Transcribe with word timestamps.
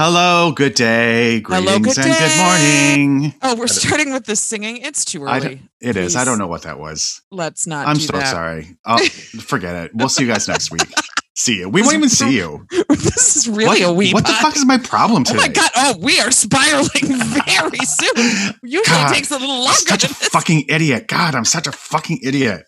Hello, 0.01 0.53
good 0.53 0.75
day, 0.75 1.41
greetings, 1.41 1.69
Hello, 1.69 1.79
good 1.79 1.97
and 1.97 2.17
good 2.17 2.37
morning. 2.37 3.33
Oh, 3.41 3.55
we're 3.55 3.67
starting 3.67 4.13
with 4.13 4.25
the 4.25 4.35
singing. 4.37 4.77
It's 4.77 5.03
too 5.03 5.27
I 5.27 5.37
early. 5.37 5.47
don't- 5.55 5.69
It 5.81 5.97
is. 5.97 6.15
I 6.15 6.23
don't 6.23 6.37
know 6.37 6.47
what 6.47 6.61
that 6.63 6.79
was. 6.79 7.21
Let's 7.31 7.67
not. 7.67 7.85
I'm 7.87 7.97
do 7.97 8.03
so 8.03 8.13
that. 8.13 8.27
sorry. 8.31 8.77
Oh, 8.85 8.97
forget 9.07 9.75
it. 9.75 9.91
We'll 9.93 10.07
see 10.09 10.23
you 10.25 10.31
guys 10.31 10.47
next 10.47 10.71
week. 10.71 10.81
See 11.35 11.57
you. 11.59 11.69
We 11.69 11.81
won't 11.81 11.95
even 11.95 12.09
see 12.09 12.35
you. 12.35 12.65
this 12.89 13.35
is 13.37 13.47
really 13.49 13.81
what, 13.81 13.89
a 13.89 13.93
wee. 13.93 14.13
What 14.13 14.25
the 14.25 14.33
fuck 14.33 14.55
is 14.55 14.65
my 14.65 14.77
problem 14.77 15.21
Oh 15.21 15.31
today? 15.31 15.37
my 15.39 15.47
god! 15.49 15.69
Oh, 15.75 15.95
we 15.99 16.19
are 16.19 16.31
spiraling 16.31 16.89
very 16.93 17.79
soon. 17.85 18.53
Usually 18.63 18.83
God, 18.85 19.13
takes 19.13 19.31
a 19.31 19.37
little 19.37 19.59
longer 19.63 19.73
Such 19.73 20.03
a 20.05 20.07
this. 20.07 20.27
fucking 20.29 20.65
idiot. 20.69 21.07
God, 21.07 21.35
I'm 21.35 21.45
such 21.45 21.67
a 21.67 21.71
fucking 21.71 22.19
idiot. 22.23 22.65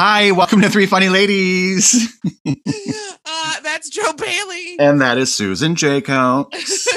Hi, 0.00 0.30
welcome 0.30 0.60
to 0.60 0.70
Three 0.70 0.86
Funny 0.86 1.08
Ladies. 1.08 2.16
uh, 2.46 3.60
that's 3.64 3.88
Joe 3.88 4.12
Bailey. 4.12 4.78
And 4.78 5.00
that 5.00 5.18
is 5.18 5.34
Susan 5.34 5.74
Jacobs. 5.74 6.88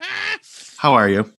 How 0.76 0.94
are 0.94 1.08
you? 1.08 1.32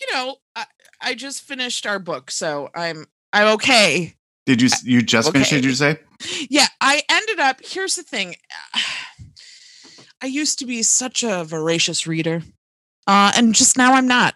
you 0.00 0.06
know, 0.14 0.36
I, 0.56 0.64
I 1.02 1.14
just 1.14 1.42
finished 1.42 1.84
our 1.84 1.98
book, 1.98 2.30
so 2.30 2.70
I'm 2.74 3.04
I'm 3.34 3.48
okay. 3.56 4.14
Did 4.46 4.62
you 4.62 4.70
you 4.84 5.02
just 5.02 5.32
finish? 5.32 5.48
Okay. 5.48 5.56
Did 5.56 5.66
you 5.66 5.74
say? 5.74 5.98
Yeah, 6.48 6.68
I 6.80 7.02
ended 7.10 7.38
up. 7.38 7.60
Here's 7.62 7.96
the 7.96 8.02
thing. 8.02 8.36
I 10.22 10.26
used 10.26 10.58
to 10.60 10.64
be 10.64 10.82
such 10.82 11.22
a 11.22 11.44
voracious 11.44 12.06
reader, 12.06 12.42
uh, 13.06 13.32
and 13.36 13.54
just 13.54 13.76
now 13.76 13.92
I'm 13.92 14.08
not. 14.08 14.34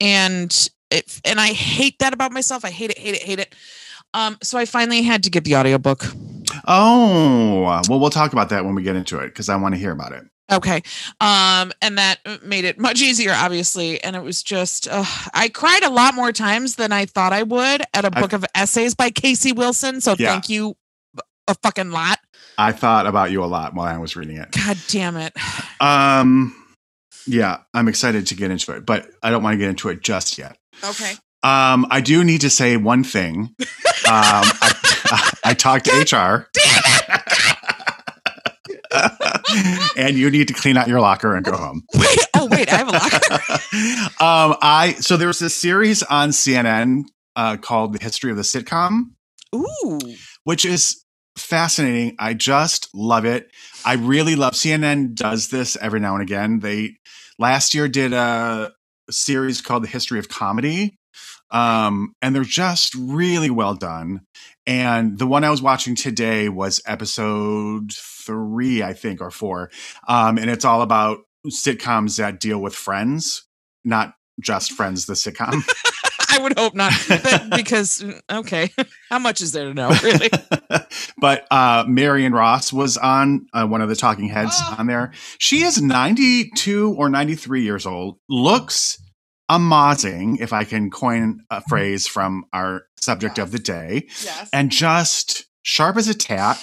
And 0.00 0.68
it, 0.92 1.20
and 1.24 1.40
I 1.40 1.48
hate 1.48 1.98
that 1.98 2.14
about 2.14 2.30
myself. 2.30 2.64
I 2.64 2.70
hate 2.70 2.90
it, 2.90 2.98
hate 2.98 3.16
it, 3.16 3.22
hate 3.24 3.40
it. 3.40 3.56
Um, 4.14 4.38
so 4.42 4.58
I 4.58 4.64
finally 4.64 5.02
had 5.02 5.22
to 5.24 5.30
get 5.30 5.44
the 5.44 5.56
audiobook. 5.56 6.04
Oh, 6.66 7.82
well, 7.88 8.00
we'll 8.00 8.10
talk 8.10 8.32
about 8.32 8.48
that 8.50 8.64
when 8.64 8.74
we 8.74 8.82
get 8.82 8.96
into 8.96 9.18
it 9.18 9.28
because 9.28 9.48
I 9.48 9.56
want 9.56 9.74
to 9.74 9.78
hear 9.78 9.92
about 9.92 10.12
it. 10.12 10.24
Okay. 10.50 10.82
Um, 11.20 11.72
and 11.82 11.98
that 11.98 12.18
uh, 12.24 12.38
made 12.42 12.64
it 12.64 12.78
much 12.78 13.00
easier, 13.02 13.32
obviously. 13.34 14.02
And 14.02 14.14
it 14.14 14.22
was 14.22 14.42
just, 14.42 14.86
uh, 14.88 15.04
I 15.34 15.48
cried 15.48 15.82
a 15.82 15.90
lot 15.90 16.14
more 16.14 16.30
times 16.32 16.76
than 16.76 16.92
I 16.92 17.04
thought 17.06 17.32
I 17.32 17.42
would 17.42 17.82
at 17.92 18.04
a 18.04 18.10
book 18.10 18.32
of 18.32 18.44
essays 18.54 18.94
by 18.94 19.10
Casey 19.10 19.52
Wilson. 19.52 20.00
So 20.00 20.14
Yeah. 20.18 20.30
thank 20.30 20.48
you 20.48 20.76
a 21.48 21.54
fucking 21.62 21.90
lot. 21.90 22.20
I 22.58 22.72
thought 22.72 23.06
about 23.06 23.30
you 23.32 23.42
a 23.44 23.46
lot 23.46 23.74
while 23.74 23.86
I 23.92 23.98
was 23.98 24.16
reading 24.16 24.36
it. 24.36 24.50
God 24.52 24.78
damn 24.88 25.16
it. 25.16 25.32
Um, 25.80 26.54
yeah, 27.26 27.58
I'm 27.74 27.88
excited 27.88 28.28
to 28.28 28.34
get 28.34 28.50
into 28.50 28.72
it, 28.72 28.86
but 28.86 29.08
I 29.22 29.30
don't 29.30 29.42
want 29.42 29.54
to 29.54 29.58
get 29.58 29.68
into 29.68 29.88
it 29.88 30.00
just 30.02 30.38
yet. 30.38 30.56
Okay. 30.82 31.14
Um, 31.42 31.86
I 31.90 32.00
do 32.00 32.24
need 32.24 32.40
to 32.42 32.50
say 32.50 32.76
one 32.76 33.04
thing. 33.04 33.54
Um, 34.06 34.44
I, 34.62 35.30
I 35.46 35.54
talked 35.54 35.86
to 35.86 35.90
HR, 35.90 36.48
and 39.96 40.16
you 40.16 40.30
need 40.30 40.46
to 40.46 40.54
clean 40.54 40.76
out 40.76 40.86
your 40.86 41.00
locker 41.00 41.34
and 41.34 41.44
go 41.44 41.56
home. 41.56 41.82
Wait, 41.92 42.18
oh 42.36 42.46
wait, 42.48 42.72
I 42.72 42.76
have 42.76 42.88
a 42.88 42.92
locker. 42.92 43.34
um, 44.22 44.56
I 44.62 44.94
so 45.00 45.16
there 45.16 45.26
was 45.26 45.40
this 45.40 45.56
series 45.56 46.04
on 46.04 46.30
CNN 46.30 47.06
uh, 47.34 47.56
called 47.56 47.94
"The 47.94 47.98
History 48.02 48.30
of 48.30 48.36
the 48.36 48.44
Sitcom," 48.44 49.10
Ooh. 49.56 49.98
which 50.44 50.64
is 50.64 51.04
fascinating. 51.36 52.14
I 52.18 52.34
just 52.34 52.88
love 52.94 53.24
it. 53.24 53.50
I 53.84 53.94
really 53.94 54.36
love 54.36 54.54
CNN 54.54 55.14
does 55.14 55.48
this 55.48 55.76
every 55.80 55.98
now 56.00 56.14
and 56.14 56.22
again. 56.22 56.60
They 56.60 56.96
last 57.38 57.74
year 57.74 57.88
did 57.88 58.12
a 58.12 58.72
series 59.10 59.60
called 59.60 59.82
The 59.82 59.88
History 59.88 60.18
of 60.18 60.28
Comedy. 60.28 60.98
Um, 61.50 62.14
and 62.20 62.34
they're 62.34 62.42
just 62.44 62.94
really 62.94 63.50
well 63.50 63.74
done. 63.74 64.20
And 64.66 65.18
the 65.18 65.26
one 65.26 65.44
I 65.44 65.50
was 65.50 65.62
watching 65.62 65.94
today 65.94 66.48
was 66.48 66.80
episode 66.86 67.92
three, 67.92 68.82
I 68.82 68.92
think, 68.94 69.20
or 69.20 69.30
four. 69.30 69.70
Um, 70.08 70.38
and 70.38 70.50
it's 70.50 70.64
all 70.64 70.82
about 70.82 71.18
sitcoms 71.48 72.16
that 72.18 72.40
deal 72.40 72.58
with 72.60 72.74
friends, 72.74 73.46
not 73.84 74.14
just 74.40 74.72
friends, 74.72 75.06
the 75.06 75.12
sitcom. 75.14 75.62
I 76.28 76.38
would 76.40 76.58
hope 76.58 76.74
not. 76.74 76.92
But 77.08 77.50
because 77.56 78.04
okay. 78.30 78.70
How 79.08 79.18
much 79.20 79.40
is 79.40 79.52
there 79.52 79.64
to 79.64 79.72
know, 79.74 79.88
really? 80.02 80.28
but 81.18 81.46
uh 81.50 81.84
Marion 81.86 82.32
Ross 82.32 82.72
was 82.72 82.98
on 82.98 83.46
uh, 83.54 83.66
one 83.66 83.80
of 83.80 83.88
the 83.88 83.96
talking 83.96 84.28
heads 84.28 84.54
Oh. 84.60 84.76
on 84.78 84.86
there. 84.86 85.12
She 85.38 85.62
is 85.62 85.80
92 85.80 86.94
or 86.98 87.08
93 87.08 87.62
years 87.62 87.86
old. 87.86 88.18
Looks 88.28 88.98
amazing, 89.48 90.38
if 90.38 90.52
I 90.52 90.64
can 90.64 90.90
coin 90.90 91.42
a 91.50 91.56
mm-hmm. 91.56 91.68
phrase 91.68 92.06
from 92.06 92.44
our 92.52 92.86
subject 92.98 93.38
of 93.38 93.52
the 93.52 93.58
day, 93.58 94.06
yes. 94.22 94.50
and 94.52 94.70
just 94.70 95.46
sharp 95.62 95.96
as 95.96 96.08
a 96.08 96.14
tack. 96.14 96.58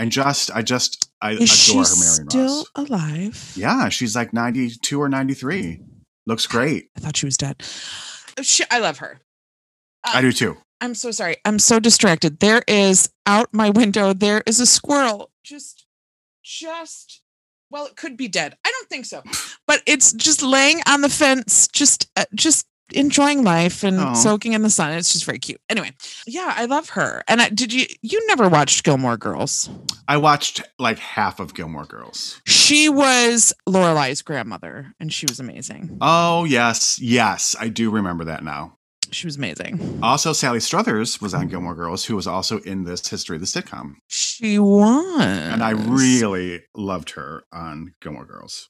And 0.00 0.12
just, 0.12 0.52
I 0.54 0.62
just, 0.62 1.10
I 1.20 1.32
Is 1.32 1.50
she 1.50 1.72
adore 1.72 1.84
her, 1.84 1.96
Marion 1.96 2.30
still 2.30 2.56
Ross. 2.76 2.88
alive? 2.88 3.52
Yeah, 3.56 3.88
she's 3.88 4.14
like 4.14 4.32
92 4.32 5.02
or 5.02 5.08
93. 5.08 5.80
Looks 6.24 6.46
great. 6.46 6.88
I 6.96 7.00
thought 7.00 7.16
she 7.16 7.26
was 7.26 7.36
dead. 7.36 7.64
She, 8.42 8.62
I 8.70 8.78
love 8.78 8.98
her. 8.98 9.18
Uh, 10.04 10.12
I 10.14 10.20
do 10.20 10.30
too. 10.30 10.56
I'm 10.80 10.94
so 10.94 11.10
sorry. 11.10 11.38
I'm 11.44 11.58
so 11.58 11.80
distracted. 11.80 12.38
There 12.38 12.62
is 12.68 13.10
out 13.26 13.48
my 13.52 13.70
window. 13.70 14.12
There 14.12 14.44
is 14.46 14.60
a 14.60 14.66
squirrel. 14.66 15.32
Just, 15.42 15.86
just. 16.44 17.22
Well, 17.70 17.86
it 17.86 17.96
could 17.96 18.16
be 18.16 18.28
dead. 18.28 18.56
I 18.64 18.70
don't 18.70 18.88
think 18.88 19.04
so, 19.04 19.22
but 19.66 19.82
it's 19.86 20.12
just 20.12 20.42
laying 20.42 20.80
on 20.86 21.02
the 21.02 21.08
fence, 21.08 21.68
just, 21.68 22.10
uh, 22.16 22.24
just 22.34 22.66
enjoying 22.94 23.44
life 23.44 23.84
and 23.84 24.16
soaking 24.16 24.54
in 24.54 24.62
the 24.62 24.70
sun. 24.70 24.92
It's 24.92 25.12
just 25.12 25.26
very 25.26 25.38
cute. 25.38 25.60
Anyway, 25.68 25.92
yeah, 26.26 26.54
I 26.56 26.64
love 26.64 26.88
her. 26.90 27.22
And 27.28 27.42
I, 27.42 27.50
did 27.50 27.70
you? 27.70 27.84
You 28.00 28.26
never 28.28 28.48
watched 28.48 28.82
Gilmore 28.82 29.18
Girls? 29.18 29.68
I 30.08 30.16
watched 30.16 30.62
like 30.78 30.98
half 30.98 31.38
of 31.38 31.52
Gilmore 31.54 31.84
Girls. 31.84 32.40
She 32.46 32.88
was 32.88 33.52
Lorelai's 33.68 34.22
grandmother, 34.22 34.94
and 34.98 35.12
she 35.12 35.26
was 35.28 35.38
amazing. 35.38 35.98
Oh, 36.00 36.44
yes. 36.44 36.98
Yes. 36.98 37.54
I 37.60 37.68
do 37.68 37.90
remember 37.90 38.24
that 38.24 38.42
now. 38.42 38.77
She 39.10 39.26
was 39.26 39.36
amazing. 39.36 40.00
Also, 40.02 40.32
Sally 40.32 40.60
Struthers 40.60 41.20
was 41.20 41.34
on 41.34 41.48
Gilmore 41.48 41.74
Girls, 41.74 42.04
who 42.04 42.16
was 42.16 42.26
also 42.26 42.58
in 42.60 42.84
this 42.84 43.06
History 43.08 43.36
of 43.36 43.40
the 43.40 43.46
Sitcom. 43.46 43.94
She 44.08 44.58
was, 44.58 45.20
And 45.20 45.62
I 45.62 45.70
really 45.70 46.62
loved 46.74 47.10
her 47.10 47.44
on 47.52 47.94
Gilmore 48.00 48.26
Girls. 48.26 48.68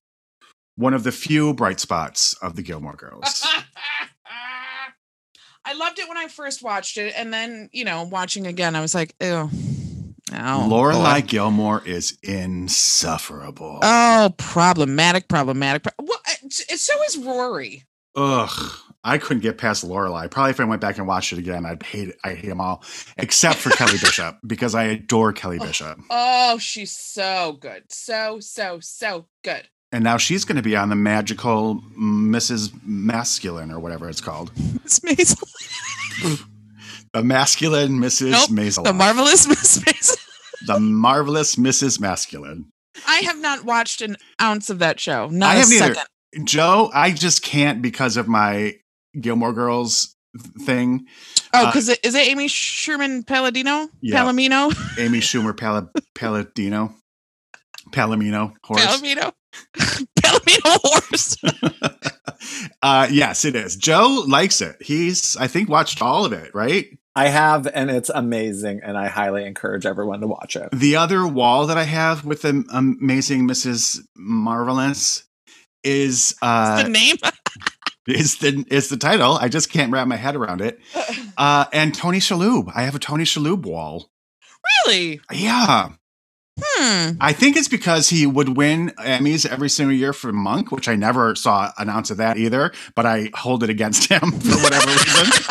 One 0.76 0.94
of 0.94 1.02
the 1.02 1.12
few 1.12 1.54
bright 1.54 1.80
spots 1.80 2.34
of 2.40 2.54
the 2.56 2.62
Gilmore 2.62 2.94
Girls. 2.96 3.46
I 5.64 5.74
loved 5.74 5.98
it 5.98 6.08
when 6.08 6.16
I 6.16 6.28
first 6.28 6.62
watched 6.62 6.96
it, 6.96 7.12
and 7.16 7.32
then 7.34 7.68
you 7.72 7.84
know, 7.84 8.04
watching 8.04 8.46
again, 8.46 8.74
I 8.74 8.80
was 8.80 8.94
like, 8.94 9.14
ew. 9.20 9.50
Oh, 10.30 10.66
Lorelai 10.70 11.20
boy. 11.22 11.26
Gilmore 11.26 11.82
is 11.86 12.16
insufferable. 12.22 13.78
Oh, 13.82 14.32
problematic, 14.36 15.26
problematic. 15.28 15.82
pro- 15.82 15.92
Well, 16.06 16.18
so 16.50 17.02
is 17.04 17.16
Rory. 17.18 17.84
Ugh. 18.14 18.72
I 19.04 19.18
couldn't 19.18 19.42
get 19.42 19.58
past 19.58 19.84
Lorelai. 19.84 20.30
Probably 20.30 20.50
if 20.50 20.60
I 20.60 20.64
went 20.64 20.80
back 20.80 20.98
and 20.98 21.06
watched 21.06 21.32
it 21.32 21.38
again, 21.38 21.64
I'd 21.64 21.82
hate 21.82 22.08
it. 22.08 22.18
I 22.24 22.34
hate 22.34 22.48
them 22.48 22.60
all, 22.60 22.82
except 23.16 23.56
for 23.58 23.70
Kelly 23.70 23.92
Bishop 23.92 24.38
because 24.46 24.74
I 24.74 24.84
adore 24.84 25.32
Kelly 25.32 25.58
oh, 25.60 25.66
Bishop. 25.66 25.98
Oh, 26.10 26.58
she's 26.58 26.94
so 26.96 27.56
good, 27.60 27.84
so 27.90 28.40
so 28.40 28.80
so 28.80 29.26
good. 29.44 29.68
And 29.92 30.04
now 30.04 30.18
she's 30.18 30.44
going 30.44 30.56
to 30.56 30.62
be 30.62 30.76
on 30.76 30.90
the 30.90 30.96
magical 30.96 31.80
Mrs. 31.98 32.72
Masculine 32.84 33.70
or 33.70 33.80
whatever 33.80 34.08
it's 34.08 34.20
called. 34.20 34.50
Miss 34.82 35.00
Maisel, 35.00 36.44
The 37.14 37.22
masculine 37.22 37.92
Mrs. 37.98 38.32
Nope, 38.32 38.50
Maisel. 38.50 38.84
the 38.84 38.92
marvelous 38.92 39.48
Miss 39.48 39.78
Maisel. 39.78 40.16
the 40.66 40.78
marvelous 40.80 41.56
Mrs. 41.56 42.00
Masculine. 42.00 42.66
I 43.06 43.20
have 43.20 43.38
not 43.38 43.64
watched 43.64 44.02
an 44.02 44.16
ounce 44.42 44.68
of 44.68 44.80
that 44.80 45.00
show. 45.00 45.28
Not 45.28 45.50
I 45.50 45.54
a 45.54 45.58
haven't 45.60 45.72
either. 45.74 45.94
second. 45.94 46.46
Joe, 46.46 46.90
I 46.92 47.12
just 47.12 47.42
can't 47.42 47.80
because 47.80 48.16
of 48.18 48.28
my 48.28 48.74
Gilmore 49.20 49.52
Girls 49.52 50.14
thing. 50.60 51.06
Oh, 51.54 51.62
Uh, 51.64 51.66
because 51.66 51.88
it 51.88 51.98
is 52.04 52.14
it 52.14 52.26
Amy 52.28 52.48
Sherman 52.48 53.22
Palladino? 53.24 53.88
Yeah. 54.00 54.16
Palomino? 54.22 54.72
Amy 54.98 55.20
Schumer 55.20 55.56
Pal- 55.56 55.90
Palladino. 56.14 56.94
Palomino 57.90 58.52
horse. 58.62 58.84
Palomino? 58.84 59.32
Palomino 60.20 60.78
horse. 60.82 61.36
uh 62.82 63.08
yes, 63.10 63.44
it 63.44 63.56
is. 63.56 63.76
Joe 63.76 64.24
likes 64.28 64.60
it. 64.60 64.76
He's 64.80 65.36
I 65.36 65.46
think 65.46 65.68
watched 65.68 66.02
all 66.02 66.24
of 66.24 66.32
it, 66.32 66.54
right? 66.54 66.86
I 67.16 67.28
have, 67.28 67.66
and 67.74 67.90
it's 67.90 68.10
amazing, 68.10 68.82
and 68.84 68.96
I 68.96 69.08
highly 69.08 69.44
encourage 69.44 69.84
everyone 69.86 70.20
to 70.20 70.28
watch 70.28 70.54
it. 70.54 70.68
The 70.72 70.94
other 70.94 71.26
wall 71.26 71.66
that 71.66 71.76
I 71.76 71.82
have 71.82 72.24
with 72.24 72.42
the 72.42 72.64
amazing 72.72 73.48
Mrs. 73.48 73.98
Marvelous 74.14 75.24
is 75.82 76.36
uh 76.42 76.82
the 76.84 76.88
name. 76.88 77.16
Is 78.08 78.38
the 78.38 78.64
is 78.70 78.88
the 78.88 78.96
title. 78.96 79.34
I 79.40 79.48
just 79.48 79.70
can't 79.70 79.92
wrap 79.92 80.08
my 80.08 80.16
head 80.16 80.36
around 80.36 80.60
it. 80.60 80.80
Uh 81.38 81.66
and 81.72 81.94
Tony 81.94 82.18
Shalhoub. 82.18 82.72
I 82.74 82.82
have 82.82 82.96
a 82.96 82.98
Tony 82.98 83.22
Shalhoub 83.22 83.62
wall. 83.64 84.10
really? 84.86 85.20
Yeah. 85.32 85.90
Hmm. 86.60 87.12
I 87.20 87.32
think 87.32 87.56
it's 87.56 87.68
because 87.68 88.08
he 88.08 88.26
would 88.26 88.56
win 88.56 88.88
Emmys 88.98 89.46
every 89.46 89.68
single 89.68 89.94
year 89.94 90.12
for 90.12 90.32
Monk, 90.32 90.72
which 90.72 90.88
I 90.88 90.96
never 90.96 91.36
saw 91.36 91.70
an 91.78 91.88
ounce 91.88 92.10
of 92.10 92.16
that 92.16 92.36
either, 92.38 92.72
but 92.96 93.06
I 93.06 93.30
hold 93.34 93.62
it 93.62 93.70
against 93.70 94.06
him 94.10 94.32
for 94.32 94.56
whatever 94.64 94.88
reason. 94.88 95.44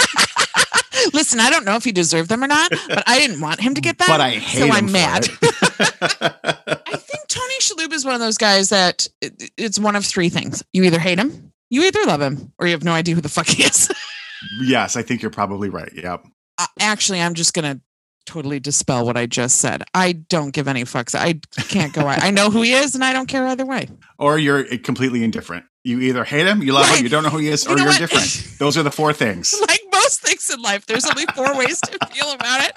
Listen, 1.14 1.40
I 1.40 1.50
don't 1.50 1.64
know 1.64 1.78
if 1.78 1.86
he 1.86 1.94
deserved 1.94 2.30
them 2.30 2.44
or 2.44 2.48
not, 2.48 2.70
but 2.90 3.04
I 3.08 3.18
didn't 3.18 3.40
want 3.40 3.62
him 3.62 3.74
to 3.76 3.80
get 3.82 3.98
them. 3.98 4.08
but 4.10 4.20
I 4.20 4.32
hate 4.32 4.60
so 4.60 4.66
him 4.66 4.72
I'm 4.74 4.92
mad. 4.92 5.30
I 5.42 6.98
think 6.98 7.28
Tony 7.30 7.54
Shalhoub 7.62 7.94
is 7.94 8.04
one 8.04 8.14
of 8.14 8.20
those 8.20 8.38
guys 8.38 8.70
that 8.70 9.08
it's 9.56 9.80
one 9.80 9.96
of 9.96 10.06
three 10.06 10.28
things: 10.28 10.64
you 10.74 10.84
either 10.84 11.00
hate 11.00 11.18
him, 11.18 11.47
you 11.70 11.84
either 11.84 12.00
love 12.06 12.22
him, 12.22 12.54
or 12.60 12.68
you 12.68 12.72
have 12.74 12.84
no 12.84 12.94
idea 12.94 13.16
who 13.16 13.22
the 13.22 13.30
fuck 13.30 13.48
he 13.48 13.64
is. 13.64 13.90
yes, 14.62 14.96
I 14.96 15.02
think 15.04 15.22
you're 15.22 15.32
probably 15.32 15.70
right. 15.70 15.92
Yep. 15.94 16.26
Uh, 16.58 16.66
Actually, 16.80 17.22
I'm 17.22 17.34
just 17.34 17.54
gonna 17.54 17.80
totally 18.26 18.60
dispel 18.60 19.06
what 19.06 19.16
I 19.18 19.26
just 19.26 19.58
said. 19.58 19.84
I 19.94 20.12
don't 20.12 20.52
give 20.52 20.68
any 20.68 20.84
fucks. 20.84 21.16
I 21.16 21.40
can't 21.64 21.94
go. 21.94 22.06
I 22.08 22.30
know 22.32 22.50
who 22.50 22.62
he 22.62 22.74
is, 22.74 22.94
and 22.94 23.04
I 23.04 23.14
don't 23.14 23.28
care 23.28 23.48
either 23.48 23.66
way. 23.66 23.88
Or 24.20 24.38
you're 24.38 24.64
completely 24.80 25.24
indifferent. 25.24 25.66
You 25.84 26.02
either 26.02 26.26
hate 26.26 26.46
him, 26.46 26.62
you 26.62 26.74
love 26.74 26.86
him, 26.90 27.02
you 27.04 27.10
don't 27.10 27.24
know 27.24 27.30
who 27.30 27.38
he 27.38 27.48
is, 27.48 27.64
You 27.70 27.72
or 27.76 27.78
you're 27.78 27.88
what? 27.88 28.02
indifferent. 28.02 28.60
Those 28.60 28.78
are 28.78 28.84
the 28.84 28.92
four 28.92 29.14
things. 29.14 29.56
Like 29.68 29.80
most 29.94 30.22
things 30.22 30.50
in 30.50 30.62
life, 30.62 30.86
there's 30.86 31.06
only 31.06 31.26
four 31.36 31.58
ways 31.58 31.80
to 31.82 31.98
feel 32.12 32.32
about 32.32 32.62
it. 32.66 32.72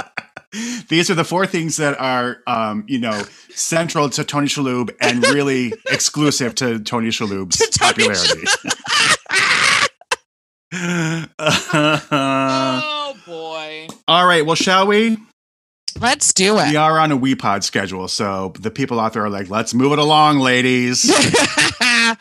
These 0.88 1.10
are 1.10 1.14
the 1.14 1.24
four 1.24 1.46
things 1.46 1.76
that 1.76 1.98
are, 2.00 2.38
um, 2.46 2.84
you 2.88 2.98
know, 2.98 3.22
central 3.54 4.10
to 4.10 4.24
Tony 4.24 4.48
Shalhoub 4.48 4.90
and 5.00 5.22
really 5.28 5.72
exclusive 5.90 6.54
to 6.56 6.80
Tony 6.80 7.08
Shalhoub's 7.08 7.56
To 7.58 7.66
Tony 7.78 7.92
popularity. 7.92 8.44
oh 12.12 13.16
boy. 13.26 13.88
All 14.08 14.26
right. 14.26 14.44
Well, 14.44 14.56
shall 14.56 14.86
we? 14.86 15.18
Let's 16.00 16.32
do 16.32 16.58
it. 16.58 16.70
We 16.70 16.76
are 16.76 16.98
on 16.98 17.10
a 17.12 17.18
WePod 17.18 17.62
schedule, 17.64 18.06
so 18.08 18.52
the 18.58 18.70
people 18.70 19.00
out 19.00 19.12
there 19.12 19.24
are 19.24 19.30
like, 19.30 19.50
"Let's 19.50 19.74
move 19.74 19.92
it 19.92 19.98
along, 19.98 20.38
ladies." 20.38 21.10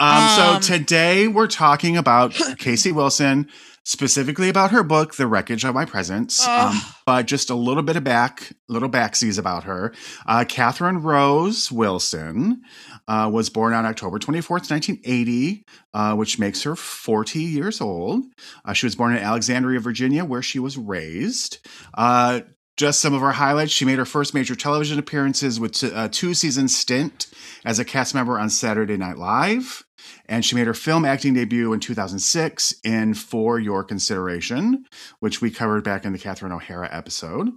Um, 0.00 0.28
so 0.36 0.42
Um, 0.56 0.60
today 0.60 1.28
we're 1.28 1.46
talking 1.46 1.96
about 1.96 2.34
Casey 2.58 2.90
Wilson, 2.90 3.48
specifically 3.84 4.48
about 4.48 4.70
her 4.70 4.82
book, 4.82 5.14
The 5.14 5.26
Wreckage 5.26 5.64
of 5.64 5.74
My 5.74 5.84
Presence. 5.84 6.44
Um, 6.46 6.80
but 7.06 7.26
just 7.26 7.50
a 7.50 7.54
little 7.54 7.82
bit 7.82 7.96
of 7.96 8.04
back, 8.04 8.52
little 8.68 8.88
backsies 8.88 9.38
about 9.38 9.64
her. 9.64 9.94
Uh, 10.26 10.44
Catherine 10.48 11.02
Rose 11.02 11.70
Wilson 11.70 12.62
uh, 13.06 13.30
was 13.32 13.50
born 13.50 13.74
on 13.74 13.84
October 13.84 14.18
24th, 14.18 14.70
1980, 14.70 15.64
uh, 15.92 16.14
which 16.14 16.38
makes 16.38 16.62
her 16.62 16.74
40 16.74 17.40
years 17.40 17.80
old. 17.80 18.24
Uh, 18.64 18.72
she 18.72 18.86
was 18.86 18.96
born 18.96 19.14
in 19.14 19.22
Alexandria, 19.22 19.80
Virginia, 19.80 20.24
where 20.24 20.42
she 20.42 20.58
was 20.58 20.78
raised. 20.78 21.58
Uh, 21.92 22.40
just 22.76 23.00
some 23.00 23.14
of 23.14 23.20
her 23.20 23.32
highlights. 23.32 23.70
She 23.70 23.84
made 23.84 23.98
her 23.98 24.04
first 24.04 24.34
major 24.34 24.56
television 24.56 24.98
appearances 24.98 25.60
with 25.60 25.80
a 25.82 26.08
two 26.08 26.34
season 26.34 26.68
stint 26.68 27.28
as 27.64 27.78
a 27.78 27.84
cast 27.84 28.14
member 28.14 28.38
on 28.38 28.50
Saturday 28.50 28.96
Night 28.96 29.16
Live. 29.16 29.84
And 30.26 30.44
she 30.44 30.54
made 30.54 30.66
her 30.66 30.74
film 30.74 31.04
acting 31.04 31.34
debut 31.34 31.72
in 31.72 31.80
2006 31.80 32.74
in 32.84 33.14
For 33.14 33.58
Your 33.58 33.84
Consideration, 33.84 34.84
which 35.20 35.40
we 35.40 35.50
covered 35.50 35.84
back 35.84 36.04
in 36.04 36.12
the 36.12 36.18
Catherine 36.18 36.52
O'Hara 36.52 36.88
episode. 36.92 37.50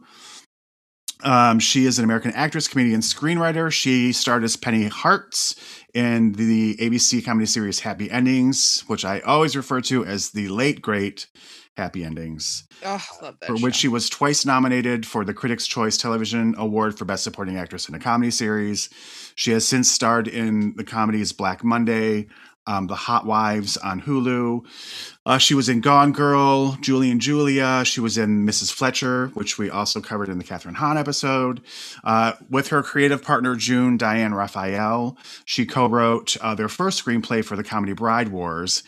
Um, 1.24 1.60
she 1.60 1.86
is 1.86 1.98
an 1.98 2.06
American 2.06 2.32
actress, 2.34 2.68
comedian, 2.68 3.02
screenwriter. 3.02 3.72
She 3.72 4.14
starred 4.14 4.44
as 4.44 4.56
Penny 4.56 4.88
Hartz 4.88 5.56
in 5.94 6.34
the 6.34 6.76
ABC 6.78 7.26
comedy 7.26 7.48
series 7.48 7.80
Happy 7.80 8.10
Endings, 8.12 8.84
which 8.88 9.04
I 9.04 9.20
always 9.22 9.56
refer 9.56 9.82
to 9.82 10.06
as 10.06 10.30
the 10.30 10.48
late 10.50 10.82
great 10.82 11.28
Happy 11.78 12.04
Endings 12.04 12.64
Oh, 12.84 13.00
love 13.22 13.38
that. 13.40 13.48
for 13.48 13.56
which 13.58 13.76
she 13.76 13.88
was 13.88 14.10
twice 14.10 14.46
nominated 14.46 15.06
for 15.06 15.24
the 15.24 15.34
Critics' 15.34 15.68
Choice 15.68 15.96
Television 15.98 16.56
Award 16.58 16.98
for 16.98 17.06
Best 17.06 17.24
Supporting 17.24 17.58
Actress 17.58 17.88
in 17.88 17.94
a 17.96 18.00
Comedy 18.00 18.32
Series. 18.32 18.90
She 19.36 19.52
has 19.52 19.68
since 19.68 19.92
starred 19.92 20.28
in 20.28 20.74
the 20.76 20.84
comedies 20.84 21.32
Black 21.34 21.64
Monday, 21.64 22.28
um, 22.66 22.88
The 22.88 22.96
Hot 22.96 23.26
Wives 23.28 23.78
on 23.78 24.02
Hulu. 24.02 24.66
Uh, 25.26 25.38
she 25.38 25.54
was 25.54 25.70
in 25.70 25.80
Gone 25.80 26.12
Girl, 26.12 26.78
Julie 26.82 27.12
and 27.12 27.22
Julia. 27.22 27.84
She 27.86 28.02
was 28.02 28.18
in 28.18 28.46
Mrs. 28.46 28.72
Fletcher, 28.74 29.28
which 29.36 29.58
we 29.60 29.70
also 29.70 30.02
covered 30.02 30.30
in 30.30 30.38
the 30.40 30.44
Kathryn 30.44 30.74
Hahn 30.76 30.98
episode. 30.98 31.62
Uh, 32.04 32.34
with 32.50 32.70
her 32.70 32.82
creative 32.84 33.22
partner, 33.22 33.56
June 33.56 33.98
Diane 33.98 34.34
Raphael, 34.34 35.16
she 35.46 35.66
co 35.66 35.88
wrote 35.88 36.36
uh, 36.42 36.56
their 36.56 36.68
first 36.70 37.06
screenplay 37.06 37.46
for 37.46 37.56
the 37.56 37.64
comedy 37.64 37.94
Bride 37.94 38.30
Wars, 38.30 38.84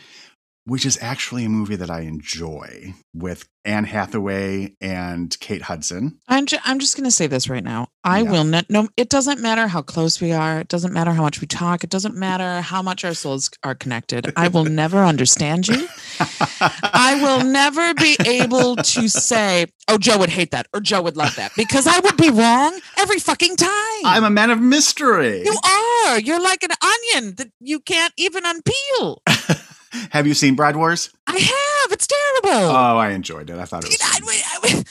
which 0.70 0.86
is 0.86 0.98
actually 1.02 1.44
a 1.46 1.50
movie 1.50 1.76
that 1.76 1.90
I 1.90 2.02
enjoy 2.02 2.94
with 3.14 3.48
Anne 3.66 3.84
Hathaway 3.84 4.76
and 4.80 5.38
Kate 5.40 5.64
Hudson. 5.64 6.18
I'm, 6.28 6.46
ju- 6.46 6.58
I'm 6.64 6.80
just 6.80 6.96
going 6.96 7.04
to 7.04 7.12
say 7.12 7.28
this 7.28 7.50
right 7.50 7.64
now. 7.64 7.90
I 8.04 8.22
Yeah. 8.22 8.32
will 8.32 8.44
not. 8.46 8.70
No, 8.70 8.88
it 8.96 9.10
doesn't 9.10 9.42
matter 9.42 9.68
how 9.68 9.82
close 9.82 10.22
we 10.22 10.32
are. 10.32 10.60
It 10.60 10.68
doesn't 10.70 10.94
matter 10.94 11.12
how 11.12 11.22
much 11.24 11.42
we 11.42 11.48
talk. 11.48 11.84
It 11.84 11.90
doesn't 11.90 12.16
matter 12.16 12.62
how 12.62 12.82
much 12.82 13.04
our 13.04 13.14
souls 13.14 13.50
are 13.64 13.76
connected. 13.76 14.32
I 14.38 14.48
will 14.48 14.64
never 14.84 15.04
understand 15.04 15.68
you. 15.68 15.88
I 16.20 17.20
will 17.22 17.44
never 17.46 17.94
be 17.96 18.16
able 18.26 18.76
to 18.78 19.08
say, 19.10 19.66
"Oh, 19.88 19.98
Joe 19.98 20.18
would 20.20 20.30
hate 20.30 20.52
that," 20.52 20.68
or 20.74 20.80
"Joe 20.82 21.02
would 21.02 21.18
love 21.18 21.36
that," 21.36 21.52
because 21.56 21.88
I 21.88 22.00
would 22.00 22.18
be 22.18 22.30
wrong 22.30 22.80
every 22.98 23.20
fucking 23.20 23.56
time. 23.56 24.06
I'm 24.06 24.24
a 24.24 24.30
man 24.30 24.50
of 24.52 24.60
mystery. 24.62 25.44
you 25.44 25.58
are. 25.64 26.20
You're 26.20 26.42
like 26.42 26.64
an 26.64 26.72
onion 26.82 27.36
that 27.36 27.52
you 27.60 27.80
can't 27.80 28.14
even 28.18 28.44
unpeel. 28.44 29.18
Have 30.12 30.28
you 30.28 30.34
seen 30.34 30.56
Bride 30.56 30.76
Wars? 30.76 31.10
I 31.28 31.38
have. 31.38 31.92
It's 31.92 32.08
terrible. 32.08 32.70
Oh, 32.70 32.98
I 32.98 33.10
enjoyed 33.12 33.50
it. 33.50 33.58
I 33.58 33.66
thought 33.66 33.84
it 33.84 33.90
was. 33.90 33.98
I- 34.02 34.76
I- 34.76 34.80
I- 34.80 34.84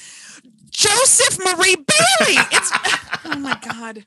Joseph 0.70 1.38
Marie 1.40 1.74
Bailey. 1.74 2.36
It's 2.52 2.72
oh 3.24 3.36
my 3.38 3.58
god. 3.68 4.04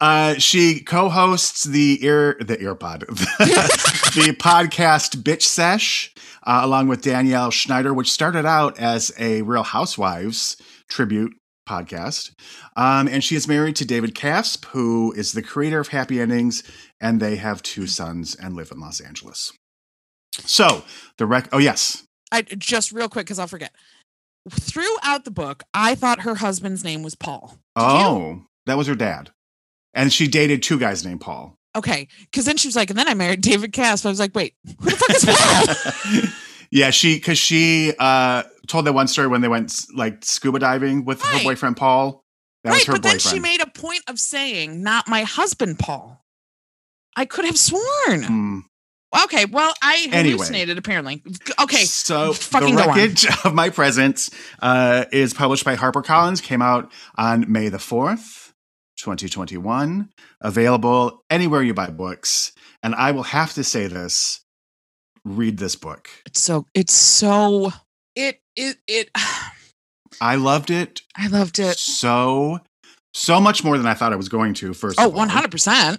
Uh, 0.00 0.34
she 0.38 0.80
co-hosts 0.80 1.62
the 1.62 2.04
ear 2.04 2.36
the 2.40 2.56
earpod 2.56 3.00
the 3.06 4.34
podcast 4.36 5.22
Bitch 5.22 5.42
Sesh 5.42 6.12
uh, 6.44 6.60
along 6.64 6.88
with 6.88 7.02
Danielle 7.02 7.52
Schneider, 7.52 7.94
which 7.94 8.10
started 8.10 8.44
out 8.44 8.76
as 8.80 9.12
a 9.20 9.42
Real 9.42 9.62
Housewives 9.62 10.56
tribute 10.88 11.32
podcast. 11.68 12.32
Um, 12.76 13.06
and 13.06 13.22
she 13.22 13.36
is 13.36 13.46
married 13.46 13.76
to 13.76 13.84
David 13.84 14.16
Caspe, 14.16 14.64
who 14.66 15.12
is 15.16 15.30
the 15.32 15.42
creator 15.42 15.78
of 15.78 15.88
Happy 15.88 16.20
Endings, 16.20 16.64
and 17.00 17.20
they 17.20 17.36
have 17.36 17.62
two 17.62 17.86
sons 17.86 18.34
and 18.34 18.54
live 18.56 18.72
in 18.72 18.80
Los 18.80 19.00
Angeles. 19.00 19.52
So 20.42 20.84
the 21.18 21.26
rec. 21.26 21.48
Oh 21.52 21.58
yes, 21.58 22.04
I 22.32 22.42
just 22.42 22.92
real 22.92 23.08
quick 23.08 23.26
because 23.26 23.38
I'll 23.38 23.46
forget. 23.46 23.72
Throughout 24.50 25.24
the 25.24 25.30
book, 25.30 25.62
I 25.72 25.94
thought 25.94 26.20
her 26.20 26.34
husband's 26.34 26.84
name 26.84 27.02
was 27.02 27.14
Paul. 27.14 27.58
Did 27.76 27.82
you? 27.82 27.88
oh 27.88 28.42
that 28.66 28.76
was 28.76 28.86
her 28.86 28.94
dad, 28.94 29.30
and 29.94 30.12
she 30.12 30.28
dated 30.28 30.62
two 30.62 30.78
guys 30.78 31.04
named 31.04 31.20
Paul. 31.20 31.56
Okay. 31.76 32.08
Because 32.20 32.44
then 32.44 32.56
she 32.56 32.68
was 32.68 32.76
like, 32.76 32.90
and 32.90 32.98
then 32.98 33.08
I 33.08 33.14
married 33.14 33.40
David 33.40 33.72
Caspe. 33.72 34.06
I 34.06 34.08
was 34.08 34.20
like, 34.20 34.34
wait, 34.34 34.54
who 34.80 34.90
the 34.90 34.96
fuck 34.96 35.10
is 35.10 36.22
Paul? 36.22 36.30
yeah, 36.70 36.90
she 36.90 37.16
because 37.16 37.38
she 37.38 37.92
uh 37.98 38.44
told 38.68 38.86
that 38.86 38.92
one 38.92 39.08
story 39.08 39.28
when 39.28 39.40
they 39.40 39.48
went 39.48 39.84
like 39.94 40.24
scuba 40.24 40.58
diving 40.58 41.04
with 41.04 41.22
her 41.22 41.42
boyfriend 41.42 41.76
Paul. 41.76 42.22
That 42.62 42.70
was 42.70 42.78
right. 42.78 42.86
her 42.86 42.92
But 42.94 43.02
then 43.02 43.18
she 43.18 43.40
made 43.40 43.60
a 43.60 43.66
point 43.66 44.02
of 44.08 44.18
saying, 44.18 44.82
not 44.82 45.06
my 45.06 45.22
husband, 45.22 45.78
Paul. 45.78 46.24
I 47.14 47.26
could 47.26 47.44
have 47.44 47.58
sworn. 47.58 48.22
Hmm. 48.22 48.58
Okay. 49.24 49.44
Well, 49.44 49.72
I 49.82 50.08
Anyway. 50.10 50.32
hallucinated 50.32 50.78
apparently. 50.78 51.22
Okay. 51.60 51.84
So 51.84 52.32
fucking 52.32 52.74
the 52.76 52.82
wreckage 52.84 53.26
of 53.44 53.54
my 53.54 53.70
presence 53.70 54.30
uh, 54.60 55.04
is 55.12 55.32
published 55.34 55.64
by 55.64 55.76
HarperCollins. 55.76 56.42
Came 56.42 56.62
out 56.62 56.90
on 57.16 57.50
May 57.50 57.68
the 57.68 57.78
fourth, 57.78 58.52
twenty 59.00 59.28
twenty 59.28 59.56
one. 59.56 60.10
Available 60.40 61.22
anywhere 61.30 61.62
you 61.62 61.74
buy 61.74 61.90
books. 61.90 62.52
And 62.82 62.94
I 62.94 63.12
will 63.12 63.22
have 63.22 63.52
to 63.54 63.64
say 63.64 63.86
this: 63.86 64.40
read 65.24 65.58
this 65.58 65.76
book. 65.76 66.08
It's 66.26 66.40
so, 66.40 66.66
it's 66.74 66.92
so, 66.92 67.72
it, 68.14 68.40
it, 68.56 68.76
it, 68.86 69.10
I 70.20 70.36
loved 70.36 70.70
it 70.70 71.00
I 71.16 71.26
loved 71.28 71.58
it. 71.58 71.76
so 71.76 72.60
so 73.14 73.40
much 73.40 73.64
more 73.64 73.76
than 73.78 73.86
I 73.86 73.94
thought 73.94 74.12
I 74.12 74.16
was 74.16 74.28
going 74.28 74.54
to. 74.54 74.74
First, 74.74 75.00
Oh, 75.00 75.10
100%. 75.10 75.98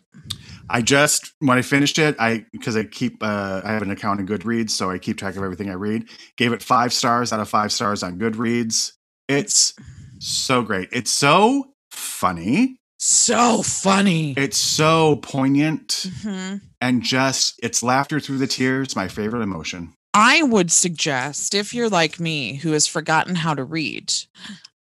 I 0.69 0.81
just 0.81 1.33
when 1.39 1.57
I 1.57 1.61
finished 1.61 1.99
it, 1.99 2.15
I 2.19 2.45
because 2.51 2.75
I 2.75 2.83
keep 2.83 3.21
uh, 3.21 3.61
I 3.63 3.71
have 3.73 3.81
an 3.81 3.91
account 3.91 4.19
in 4.19 4.27
Goodreads, 4.27 4.71
so 4.71 4.89
I 4.89 4.97
keep 4.97 5.17
track 5.17 5.35
of 5.35 5.43
everything 5.43 5.69
I 5.69 5.73
read. 5.73 6.05
Gave 6.37 6.53
it 6.53 6.61
five 6.63 6.91
stars 6.93 7.31
out 7.31 7.39
of 7.39 7.49
five 7.49 7.71
stars 7.71 8.03
on 8.03 8.17
Goodreads. 8.17 8.93
It's 9.27 9.73
so 10.19 10.61
great. 10.61 10.89
It's 10.91 11.11
so 11.11 11.73
funny. 11.91 12.77
So 12.97 13.61
funny. 13.61 14.33
It's 14.37 14.57
so 14.57 15.17
poignant 15.17 16.07
Mhm. 16.21 16.61
and 16.81 17.03
just 17.03 17.59
it's 17.61 17.83
laughter 17.83 18.19
through 18.19 18.37
the 18.39 18.47
tears. 18.47 18.95
My 18.95 19.07
favorite 19.07 19.41
emotion. 19.43 19.93
I 20.13 20.43
would 20.43 20.71
suggest 20.71 21.53
if 21.53 21.73
you're 21.73 21.89
like 21.89 22.19
me 22.19 22.55
who 22.55 22.71
has 22.71 22.87
forgotten 22.87 23.35
how 23.35 23.53
to 23.53 23.63
read, 23.65 24.13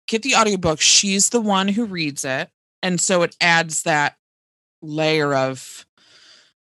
get 0.08 0.22
the 0.22 0.34
audiobook. 0.34 0.80
She's 0.80 1.28
the 1.28 1.40
one 1.40 1.68
who 1.68 1.84
reads 1.84 2.25
it. 2.25 2.50
And 2.82 3.00
so 3.00 3.22
it 3.22 3.37
adds 3.40 3.82
that 3.84 4.16
layer 4.82 5.34
of, 5.34 5.87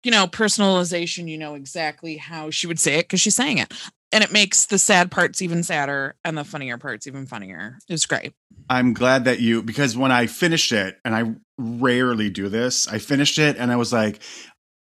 you 0.03 0.11
know, 0.11 0.27
personalization. 0.27 1.29
You 1.29 1.39
know 1.39 1.55
exactly 1.55 2.17
how 2.17 2.51
she 2.51 2.67
would 2.67 2.79
say 2.79 2.95
it 2.95 3.05
because 3.05 3.21
she's 3.21 3.37
saying 3.37 3.59
it. 3.59 3.73
And 4.11 4.25
it 4.25 4.33
makes 4.33 4.67
the 4.67 4.79
sad 4.79 5.11
parts 5.11 5.43
even 5.43 5.63
sadder 5.63 6.15
and 6.25 6.39
the 6.39 6.45
funnier 6.45 6.79
parts 6.79 7.07
even 7.07 7.27
funnier. 7.27 7.79
It's 7.89 8.07
great. 8.07 8.33
I'm 8.71 8.95
glad 8.95 9.25
that 9.25 9.41
you 9.41 9.63
because 9.63 9.97
when 9.97 10.13
I 10.13 10.27
finished 10.27 10.73
it, 10.73 10.99
and 11.05 11.15
I 11.15 11.35
rarely 11.59 12.31
do 12.31 12.49
this, 12.49 12.89
I 12.89 12.99
finished 12.99 13.39
it 13.39 13.57
and 13.59 13.71
I 13.71 13.77
was 13.77 13.93
like, 13.93 14.21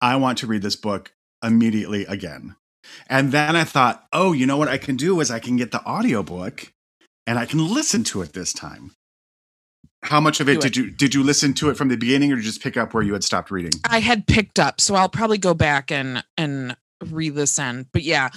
I 0.00 0.16
want 0.16 0.38
to 0.38 0.46
read 0.46 0.62
this 0.62 0.76
book 0.76 1.12
immediately 1.42 2.04
again. 2.06 2.56
And 3.08 3.32
then 3.32 3.56
I 3.56 3.64
thought, 3.64 4.06
oh, 4.12 4.32
you 4.32 4.46
know 4.46 4.56
what 4.56 4.68
I 4.68 4.78
can 4.78 4.96
do 4.96 5.20
is 5.20 5.30
I 5.30 5.38
can 5.38 5.56
get 5.56 5.70
the 5.70 5.84
audiobook 5.84 6.72
and 7.26 7.38
I 7.38 7.46
can 7.46 7.72
listen 7.72 8.04
to 8.04 8.22
it 8.22 8.32
this 8.32 8.52
time. 8.52 8.92
How 10.02 10.20
much 10.20 10.40
of 10.40 10.48
it 10.48 10.60
did 10.60 10.76
you 10.76 10.90
did 10.90 11.14
you 11.14 11.22
listen 11.22 11.52
to 11.54 11.68
it 11.70 11.76
from 11.76 11.88
the 11.88 11.96
beginning, 11.96 12.32
or 12.32 12.36
did 12.36 12.44
you 12.44 12.50
just 12.50 12.62
pick 12.62 12.76
up 12.76 12.94
where 12.94 13.02
you 13.02 13.12
had 13.12 13.22
stopped 13.22 13.50
reading? 13.50 13.72
I 13.88 14.00
had 14.00 14.26
picked 14.26 14.58
up, 14.58 14.80
so 14.80 14.94
I'll 14.94 15.10
probably 15.10 15.38
go 15.38 15.54
back 15.54 15.92
and 15.92 16.24
and 16.38 16.76
re-listen. 17.04 17.86
But 17.92 18.02
yeah, 18.02 18.30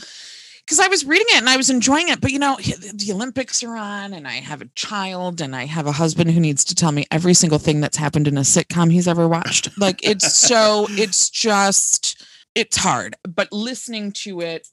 because 0.65 0.79
I 0.79 0.88
was 0.88 1.05
reading 1.05 1.27
it 1.29 1.38
and 1.38 1.50
I 1.50 1.58
was 1.58 1.70
enjoying 1.70 2.10
it. 2.10 2.22
But 2.22 2.32
you 2.32 2.39
know, 2.39 2.58
the 2.58 3.12
Olympics 3.12 3.63
are 3.63 3.75
on, 3.75 4.13
and 4.13 4.27
I 4.27 4.34
have 4.34 4.62
a 4.62 4.70
child, 4.75 5.41
and 5.41 5.55
I 5.55 5.65
have 5.65 5.88
a 5.88 5.93
husband 5.93 6.32
who 6.32 6.39
needs 6.39 6.63
to 6.65 6.75
tell 6.75 6.91
me 6.91 7.05
every 7.12 7.34
single 7.34 7.60
thing 7.60 7.82
that's 7.82 7.98
happened 7.98 8.27
in 8.27 8.38
a 8.38 8.41
sitcom 8.41 8.91
he's 8.91 9.08
ever 9.08 9.27
watched. 9.27 9.70
Like 9.77 10.00
it's 10.03 10.34
so, 10.34 10.88
it's 10.91 11.29
just, 11.29 12.25
it's 12.55 12.77
hard. 12.77 13.15
But 13.27 13.51
listening 13.51 14.12
to 14.24 14.41
it, 14.41 14.67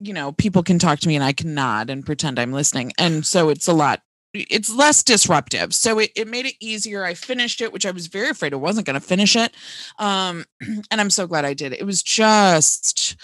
you 0.00 0.12
know, 0.12 0.32
people 0.32 0.62
can 0.62 0.78
talk 0.78 1.00
to 1.00 1.08
me 1.08 1.16
and 1.16 1.24
I 1.24 1.32
can 1.32 1.54
nod 1.54 1.90
and 1.90 2.06
pretend 2.06 2.38
I'm 2.38 2.52
listening, 2.52 2.92
and 2.98 3.26
so 3.26 3.48
it's 3.48 3.68
a 3.68 3.72
lot. 3.72 4.02
It's 4.50 4.74
less 4.74 5.02
disruptive. 5.02 5.74
So 5.74 5.98
it, 5.98 6.10
it 6.14 6.28
made 6.28 6.46
it 6.46 6.54
easier. 6.60 7.04
I 7.04 7.14
finished 7.14 7.60
it, 7.60 7.72
which 7.72 7.86
I 7.86 7.90
was 7.90 8.06
very 8.06 8.30
afraid 8.30 8.52
I 8.52 8.56
wasn't 8.56 8.86
going 8.86 9.00
to 9.00 9.06
finish 9.06 9.36
it. 9.36 9.52
Um, 9.98 10.44
and 10.90 11.00
I'm 11.00 11.10
so 11.10 11.26
glad 11.26 11.44
I 11.44 11.54
did. 11.54 11.72
It 11.72 11.84
was 11.84 12.02
just 12.02 13.16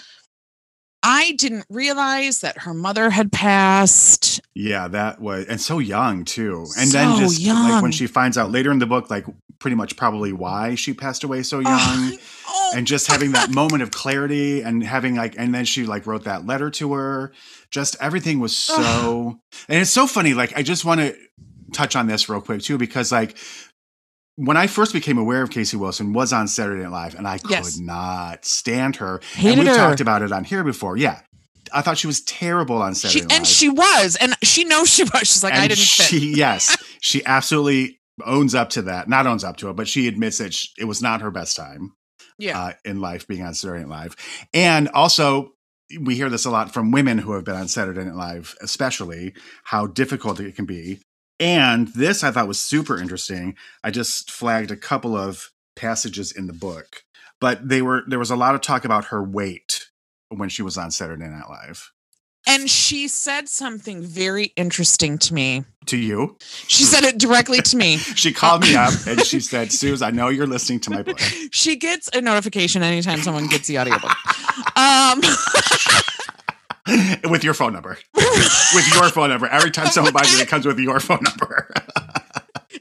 I 1.07 1.33
didn't 1.33 1.67
realize 1.69 2.39
that 2.41 2.57
her 2.59 2.73
mother 2.73 3.11
had 3.11 3.31
passed. 3.31 4.41
Yeah, 4.55 4.87
that 4.87 5.21
was 5.21 5.45
and 5.45 5.61
so 5.61 5.77
young 5.77 6.25
too. 6.25 6.61
And 6.79 6.89
So 6.89 6.97
then 6.97 7.19
just 7.19 7.45
like 7.45 7.83
when 7.83 7.91
she 7.91 8.07
finds 8.07 8.39
out 8.39 8.49
later 8.49 8.71
in 8.71 8.79
the 8.79 8.87
book, 8.87 9.11
like 9.11 9.25
pretty 9.59 9.75
much 9.75 9.95
probably 9.95 10.33
why 10.33 10.75
she 10.75 10.93
passed 10.93 11.23
away 11.23 11.43
so 11.43 11.57
oh, 11.57 11.61
young. 11.61 11.71
Oh, 11.77 12.17
oh, 12.47 12.73
and 12.75 12.85
just 12.87 13.07
having 13.07 13.31
that 13.33 13.49
moment 13.51 13.83
of 13.83 13.91
clarity 13.91 14.61
and 14.61 14.83
having 14.83 15.15
like 15.15 15.35
and 15.37 15.53
then 15.53 15.65
she 15.65 15.85
like 15.85 16.05
wrote 16.07 16.23
that 16.25 16.45
letter 16.45 16.69
to 16.71 16.93
her 16.93 17.31
just 17.71 17.95
everything 18.01 18.39
was 18.39 18.55
so 18.55 19.39
and 19.69 19.81
it's 19.81 19.91
so 19.91 20.07
funny 20.07 20.33
like 20.33 20.57
i 20.57 20.61
just 20.63 20.83
want 20.85 20.99
to 20.99 21.15
touch 21.73 21.95
on 21.95 22.07
this 22.07 22.27
real 22.29 22.41
quick 22.41 22.61
too 22.61 22.77
because 22.77 23.11
like 23.11 23.37
when 24.35 24.57
i 24.57 24.67
first 24.67 24.93
became 24.93 25.17
aware 25.17 25.41
of 25.41 25.49
casey 25.49 25.77
wilson 25.77 26.11
was 26.13 26.33
on 26.33 26.47
saturday 26.47 26.83
night 26.83 26.91
live 26.91 27.15
and 27.15 27.27
i 27.27 27.37
could 27.37 27.51
Yes. 27.51 27.77
not 27.77 28.45
stand 28.45 28.97
her 28.97 29.15
and 29.15 29.23
Hated 29.41 29.59
we've 29.59 29.67
her. 29.67 29.75
talked 29.75 30.01
about 30.01 30.21
it 30.21 30.31
on 30.31 30.43
here 30.43 30.63
before 30.63 30.97
yeah 30.97 31.21
i 31.73 31.81
thought 31.81 31.97
she 31.97 32.07
was 32.07 32.21
terrible 32.21 32.81
on 32.81 32.95
saturday 32.95 33.19
she, 33.19 33.25
night 33.25 33.37
and 33.37 33.47
she 33.47 33.69
was, 33.69 34.15
and 34.19 34.35
she 34.43 34.63
knows 34.65 34.89
she 34.89 35.03
was. 35.03 35.21
She's 35.27 35.43
like, 35.43 35.53
I 35.53 35.67
didn't 35.67 35.77
she, 35.77 36.19
fit. 36.19 36.37
yes 36.37 36.77
she 37.01 37.25
absolutely 37.25 37.99
owns 38.23 38.55
up 38.55 38.69
to 38.69 38.81
that 38.83 39.09
not 39.09 39.27
owns 39.27 39.43
up 39.43 39.57
to 39.57 39.69
it 39.69 39.75
but 39.75 39.87
she 39.87 40.07
admits 40.07 40.37
that 40.37 40.53
sh 40.53 40.67
it 40.77 40.85
was 40.85 41.01
not 41.01 41.21
her 41.21 41.31
best 41.31 41.55
time 41.55 41.93
Yeah. 42.37 42.59
uh, 42.59 42.73
in 42.85 43.01
life 43.01 43.27
being 43.27 43.43
on 43.43 43.53
Saturday 43.53 43.81
Night 43.81 43.89
Live. 43.89 44.15
And 44.53 44.87
also, 44.89 45.53
we 46.01 46.15
hear 46.15 46.29
this 46.29 46.45
a 46.45 46.49
lot 46.49 46.73
from 46.73 46.91
women 46.91 47.17
who 47.17 47.33
have 47.33 47.43
been 47.43 47.55
on 47.55 47.67
Saturday 47.67 48.03
Night 48.03 48.15
Live, 48.15 48.55
especially 48.61 49.33
how 49.65 49.87
difficult 49.87 50.39
it 50.39 50.55
can 50.55 50.65
be. 50.65 50.99
And 51.39 51.89
this 51.89 52.23
I 52.23 52.31
thought 52.31 52.47
was 52.47 52.59
super 52.59 52.97
interesting. 52.97 53.55
I 53.83 53.91
just 53.91 54.31
flagged 54.31 54.71
a 54.71 54.77
couple 54.77 55.15
of 55.15 55.51
passages 55.75 56.31
in 56.31 56.47
the 56.47 56.53
book, 56.53 57.03
but 57.41 57.67
they 57.67 57.81
were 57.81 58.03
there 58.07 58.19
was 58.19 58.31
a 58.31 58.35
lot 58.37 58.55
of 58.55 58.61
talk 58.61 58.85
about 58.85 59.05
her 59.05 59.21
weight 59.23 59.87
when 60.29 60.49
she 60.49 60.61
was 60.61 60.77
on 60.77 60.91
Saturday 60.91 61.27
Night 61.27 61.49
Live. 61.49 61.91
And 62.47 62.69
she 62.69 63.07
said 63.07 63.49
something 63.49 64.01
very 64.01 64.45
interesting 64.55 65.17
to 65.19 65.33
me. 65.33 65.63
To 65.87 65.97
you, 65.97 66.35
She 66.67 66.83
said 66.83 67.03
it 67.03 67.19
directly 67.19 67.61
to 67.61 67.77
me. 67.77 67.97
she 67.97 68.33
called 68.33 68.63
me 68.63 68.75
up 68.75 68.91
and 69.07 69.21
she 69.23 69.39
said, 69.51 69.71
"Suze, 69.71 70.01
I 70.01 70.09
know 70.09 70.29
you're 70.29 70.47
listening 70.47 70.79
to 70.81 70.89
my 70.89 71.03
book." 71.03 71.19
She 71.51 71.75
gets 71.75 72.09
a 72.13 72.21
notification 72.21 72.81
anytime 72.81 73.21
someone 73.21 73.47
gets 73.47 73.67
the 73.67 73.77
audiobook. 73.77 74.11
Um, 74.75 75.21
with 77.29 77.43
your 77.43 77.53
phone 77.53 77.73
number. 77.73 77.97
with 78.15 78.93
your 78.95 79.09
phone 79.09 79.29
number. 79.29 79.47
Every 79.47 79.71
time 79.71 79.87
someone 79.87 80.13
buys 80.13 80.33
it, 80.33 80.41
it 80.41 80.47
comes 80.47 80.65
with 80.65 80.79
your 80.79 80.99
phone 80.99 81.21
number. 81.23 81.71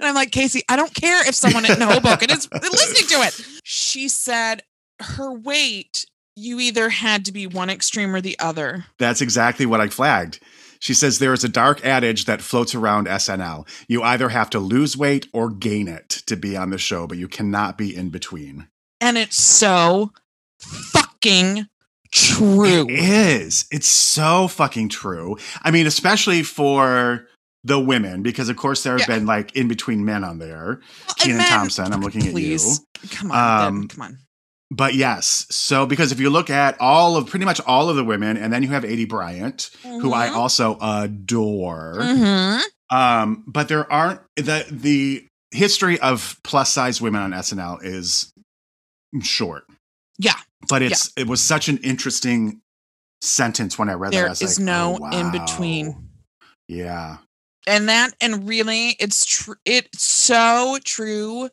And 0.00 0.02
I'm 0.08 0.14
like, 0.14 0.30
Casey, 0.30 0.62
I 0.68 0.76
don't 0.76 0.94
care 0.94 1.26
if 1.28 1.34
someone 1.34 1.64
in 1.64 1.80
Hoboken 1.80 2.30
is 2.30 2.48
listening 2.52 3.06
to 3.08 3.26
it. 3.26 3.40
She 3.64 4.08
said 4.08 4.62
her 5.00 5.32
weight, 5.32 6.06
you 6.36 6.58
either 6.60 6.88
had 6.88 7.24
to 7.26 7.32
be 7.32 7.46
one 7.46 7.70
extreme 7.70 8.14
or 8.14 8.20
the 8.20 8.38
other. 8.38 8.86
That's 8.98 9.20
exactly 9.20 9.66
what 9.66 9.80
I 9.80 9.88
flagged. 9.88 10.40
She 10.80 10.92
says 10.94 11.18
there 11.18 11.32
is 11.32 11.44
a 11.44 11.48
dark 11.48 11.84
adage 11.84 12.26
that 12.26 12.42
floats 12.42 12.74
around 12.74 13.06
SNL. 13.06 13.66
You 13.88 14.02
either 14.02 14.28
have 14.28 14.50
to 14.50 14.58
lose 14.58 14.96
weight 14.96 15.28
or 15.32 15.48
gain 15.48 15.88
it 15.88 16.08
to 16.26 16.36
be 16.36 16.56
on 16.56 16.70
the 16.70 16.78
show, 16.78 17.06
but 17.06 17.16
you 17.16 17.28
cannot 17.28 17.78
be 17.78 17.94
in 17.94 18.10
between. 18.10 18.68
And 19.00 19.16
it's 19.16 19.40
so 19.42 20.12
fucking 20.58 21.68
true. 22.12 22.86
It 22.88 22.98
is. 22.98 23.66
It's 23.70 23.88
so 23.88 24.48
fucking 24.48 24.90
true. 24.90 25.38
I 25.62 25.70
mean, 25.70 25.86
especially 25.86 26.42
for 26.42 27.28
the 27.62 27.80
women, 27.80 28.22
because 28.22 28.50
of 28.50 28.56
course 28.56 28.82
there 28.82 28.92
have 28.98 29.08
Yeah. 29.08 29.16
been 29.18 29.26
like 29.26 29.56
in 29.56 29.68
between 29.68 30.04
men 30.04 30.22
on 30.22 30.38
there. 30.38 30.80
Kenan 31.16 31.38
then- 31.38 31.48
Thompson, 31.48 31.92
I'm 31.92 32.02
looking 32.02 32.30
Please. 32.30 32.80
at 32.80 33.02
you. 33.04 33.08
Come 33.16 33.32
on. 33.32 33.66
Um, 33.66 33.88
come 33.88 34.02
on. 34.02 34.18
But 34.74 34.94
yes, 34.94 35.46
so 35.50 35.86
because 35.86 36.10
if 36.10 36.18
you 36.18 36.30
look 36.30 36.50
at 36.50 36.80
all 36.80 37.16
of 37.16 37.28
pretty 37.28 37.44
much 37.44 37.60
all 37.66 37.88
of 37.88 37.94
the 37.96 38.02
women, 38.04 38.36
and 38.36 38.52
then 38.52 38.62
you 38.64 38.70
have 38.70 38.82
Aidy 38.82 39.08
Bryant, 39.08 39.70
who 39.82 40.12
I 40.12 40.28
Mhm. 40.28 40.34
also 40.36 40.76
adore. 40.80 41.98
Mhm. 42.00 42.60
Um, 42.90 43.44
but 43.46 43.68
there 43.68 43.90
aren't 43.92 44.20
the 44.36 44.66
the 44.70 45.28
history 45.52 46.00
of 46.00 46.40
plus 46.42 46.72
size 46.72 47.00
women 47.00 47.22
on 47.22 47.32
SNL 47.32 47.78
is 47.82 48.32
short. 49.22 49.64
Yeah. 50.18 50.34
But 50.68 50.82
it's 50.82 51.12
it 51.16 51.28
was 51.28 51.40
such 51.40 51.68
an 51.68 51.78
interesting 51.78 52.60
sentence 53.22 53.78
when 53.78 53.88
I 53.88 53.92
read 53.92 54.12
that. 54.12 54.18
I 54.18 54.22
There 54.22 54.32
is 54.32 54.58
like, 54.58 54.64
no 54.64 54.98
oh, 55.00 55.18
in 55.18 55.30
between. 55.30 56.08
Yeah. 56.66 57.18
and 57.66 57.88
that 57.88 58.12
and 58.20 58.46
really 58.48 58.90
it's 58.98 59.24
true 59.24 59.54
it's 59.64 60.02
so 60.04 60.78
true 60.84 61.48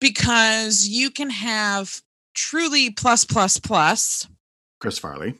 because 0.00 0.86
you 0.88 1.10
can 1.10 1.30
have 1.30 2.02
truly 2.38 2.90
plus 2.90 3.24
plus 3.24 3.58
plus. 3.58 4.28
Chris 4.80 4.98
Farley. 4.98 5.34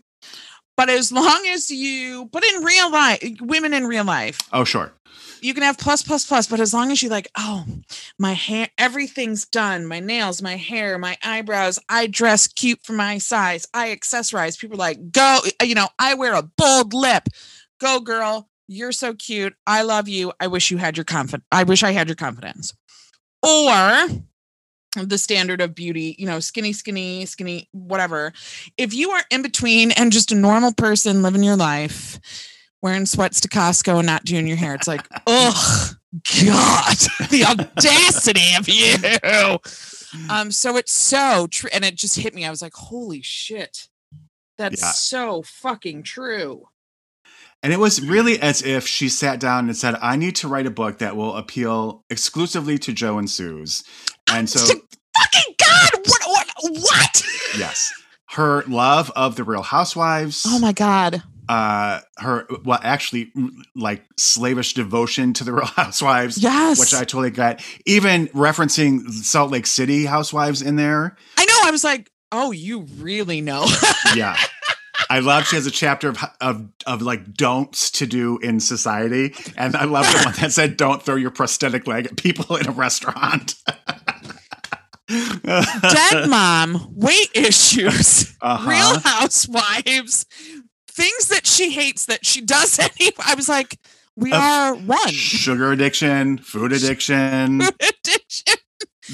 but 0.76 0.90
as 0.90 1.12
long 1.12 1.47
as 1.49 1.71
you 1.71 2.28
but 2.33 2.45
in 2.45 2.64
real 2.64 2.90
life 2.90 3.23
women 3.40 3.73
in 3.73 3.87
real 3.87 4.05
life. 4.05 4.40
Oh, 4.52 4.64
sure. 4.64 4.93
you 5.40 5.55
can 5.55 5.62
have 5.62 5.78
plus 5.78 6.02
plus 6.02 6.26
plus 6.26 6.49
but 6.49 6.59
as 6.59 6.75
long 6.75 6.90
as 6.90 7.00
you 7.02 7.09
like 7.09 7.28
oh 7.37 7.64
my 8.19 8.33
hair 8.33 8.69
everything's 8.78 9.47
done. 9.47 9.87
My 9.87 10.00
nails 10.00 10.43
my 10.43 10.57
hair 10.57 10.99
my 10.99 11.17
eyebrows. 11.23 11.78
I 11.88 12.09
dress 12.09 12.49
cute 12.49 12.81
for 12.83 12.95
my 12.95 13.19
size. 13.19 13.64
I 13.73 13.95
accessorize. 13.95 14.59
People 14.59 14.76
are 14.76 14.78
like 14.78 15.12
go 15.12 15.38
you 15.62 15.76
know 15.76 15.88
i 16.00 16.14
wear 16.14 16.35
a 16.35 16.43
bold 16.43 16.93
lip. 16.95 17.28
Go 17.81 18.00
girl. 18.00 18.49
You're 18.67 18.93
so 18.93 19.14
cute. 19.14 19.55
I 19.67 19.83
love 19.83 20.09
you. 20.09 20.33
I 20.40 20.49
wish 20.49 20.71
you 20.73 20.78
had 20.78 20.97
your 20.97 21.05
confidence 21.05 21.47
i 21.52 21.62
wish 21.62 21.85
i 21.85 21.93
had 21.93 22.09
your 22.09 22.17
confidence. 22.17 22.75
Or 23.43 24.09
the 24.97 25.18
standard 25.18 25.61
of 25.61 25.75
beauty 25.75 26.16
you 26.18 26.26
know 26.26 26.40
skinny 26.40 26.73
skinny 26.73 27.26
skinny 27.26 27.68
whatever 27.73 28.33
if 28.78 28.95
you 28.95 29.11
are 29.11 29.23
in 29.30 29.42
between 29.42 29.90
and 29.92 30.11
just 30.12 30.33
a 30.33 30.35
normal 30.35 30.73
person 30.73 31.23
living 31.23 31.42
your 31.42 31.57
life 31.57 32.18
wearing 32.80 33.04
sweats 33.07 33.40
to 33.40 33.49
Costco 33.49 33.99
and 33.99 34.07
not 34.07 34.25
doing 34.25 34.47
your 34.47 34.57
hair. 34.57 34.73
It's 34.73 34.87
like, 34.87 35.04
oh 35.26 35.90
God, 36.12 36.97
the 37.30 37.45
audacity 37.45 38.54
of 38.57 38.68
you. 38.68 39.59
Um, 40.30 40.52
so 40.52 40.76
it's 40.76 40.92
so 40.92 41.49
true. 41.50 41.68
And 41.73 41.85
it 41.85 41.97
just 41.97 42.16
hit 42.16 42.35
me. 42.37 42.45
I 42.45 42.50
was 42.50 42.62
like, 42.62 42.75
holy 42.75 43.21
shit. 43.21 43.88
That's 44.59 44.80
Yeah. 44.80 44.92
so 44.92 45.42
fucking 45.42 46.04
true. 46.04 46.68
And 47.62 47.73
it 47.73 47.79
was 47.81 48.00
really 48.00 48.41
as 48.41 48.62
if 48.62 48.87
she 48.87 49.09
sat 49.09 49.41
down 49.41 49.67
and 49.67 49.77
said, 49.77 49.97
I 50.00 50.17
need 50.17 50.37
to 50.37 50.49
write 50.49 50.67
a 50.67 50.71
book 50.71 50.99
that 50.99 51.17
will 51.17 51.35
appeal 51.37 52.05
exclusively 52.09 52.79
to 52.79 52.93
Joe 52.93 53.19
and 53.19 53.29
Sue's. 53.29 53.83
And 54.31 54.49
so, 54.49 54.61
fucking 54.61 55.55
God. 55.59 55.91
What 56.07 56.23
what 56.27 56.47
what? 56.83 57.23
yes, 57.59 57.93
her 58.31 58.62
love 58.69 59.11
of 59.17 59.35
the 59.37 59.43
Real 59.45 59.62
Housewives. 59.62 60.45
Oh 60.47 60.59
my 60.61 60.73
God. 60.73 61.23
uh 61.49 62.00
her 62.19 62.47
well 62.65 62.79
actually 62.83 63.33
like 63.75 64.05
slavish 64.19 64.75
devotion 64.75 65.33
to 65.33 65.45
the 65.45 65.53
real 65.53 65.65
housewives 65.65 66.37
Yes. 66.37 66.79
which 66.79 66.93
i 66.93 66.99
totally 67.05 67.31
got 67.31 67.65
even 67.87 68.27
referencing 68.29 69.09
salt 69.11 69.50
lake 69.50 69.67
city 69.67 70.05
housewives 70.05 70.61
in 70.61 70.77
there 70.77 71.17
I 71.38 71.47
know. 71.47 71.59
I 71.65 71.71
was 71.71 71.83
like, 71.85 72.11
oh, 72.33 72.50
you 72.53 72.83
really 72.99 73.41
know. 73.41 73.65
yeah 74.15 74.37
i 75.11 75.19
love 75.21 75.45
she 75.45 75.57
has 75.57 75.67
a 75.67 75.71
chapter 75.71 76.09
of, 76.09 76.19
of 76.41 76.69
of 76.87 77.03
like 77.03 77.33
don'ts 77.35 77.91
to 77.91 78.07
do 78.07 78.38
in 78.38 78.61
society 78.61 79.35
and 79.57 79.75
i 79.77 79.85
love 79.85 80.05
the 80.07 80.23
one 80.25 80.35
that 80.41 80.53
said 80.53 80.77
don't 80.77 81.03
throw 81.03 81.17
your 81.17 81.31
prosthetic 81.31 81.87
leg 81.87 82.07
at 82.07 82.17
people 82.17 82.57
in 82.57 82.67
a 82.69 82.73
restaurant 82.73 83.55
Dead 85.09 86.29
mom, 86.29 86.87
weight 86.95 87.31
issues. 87.35 88.37
Uh-huh. 88.43 88.69
Real 88.71 89.00
Housewives, 89.00 90.27
things 90.87 91.29
that 91.29 91.47
she 91.47 91.71
hates 91.73 92.05
that 92.07 92.27
she 92.27 92.43
does 92.43 92.79
anyway. 93.00 93.12
I 93.25 93.35
was 93.35 93.49
like, 93.49 93.79
we 94.17 94.31
Of 94.33 94.38
are 94.38 94.75
one. 94.75 95.09
sugar 95.09 95.73
addiction 95.73 96.37
food 96.38 96.73
addiction 96.73 97.62
Addiction. 97.62 98.55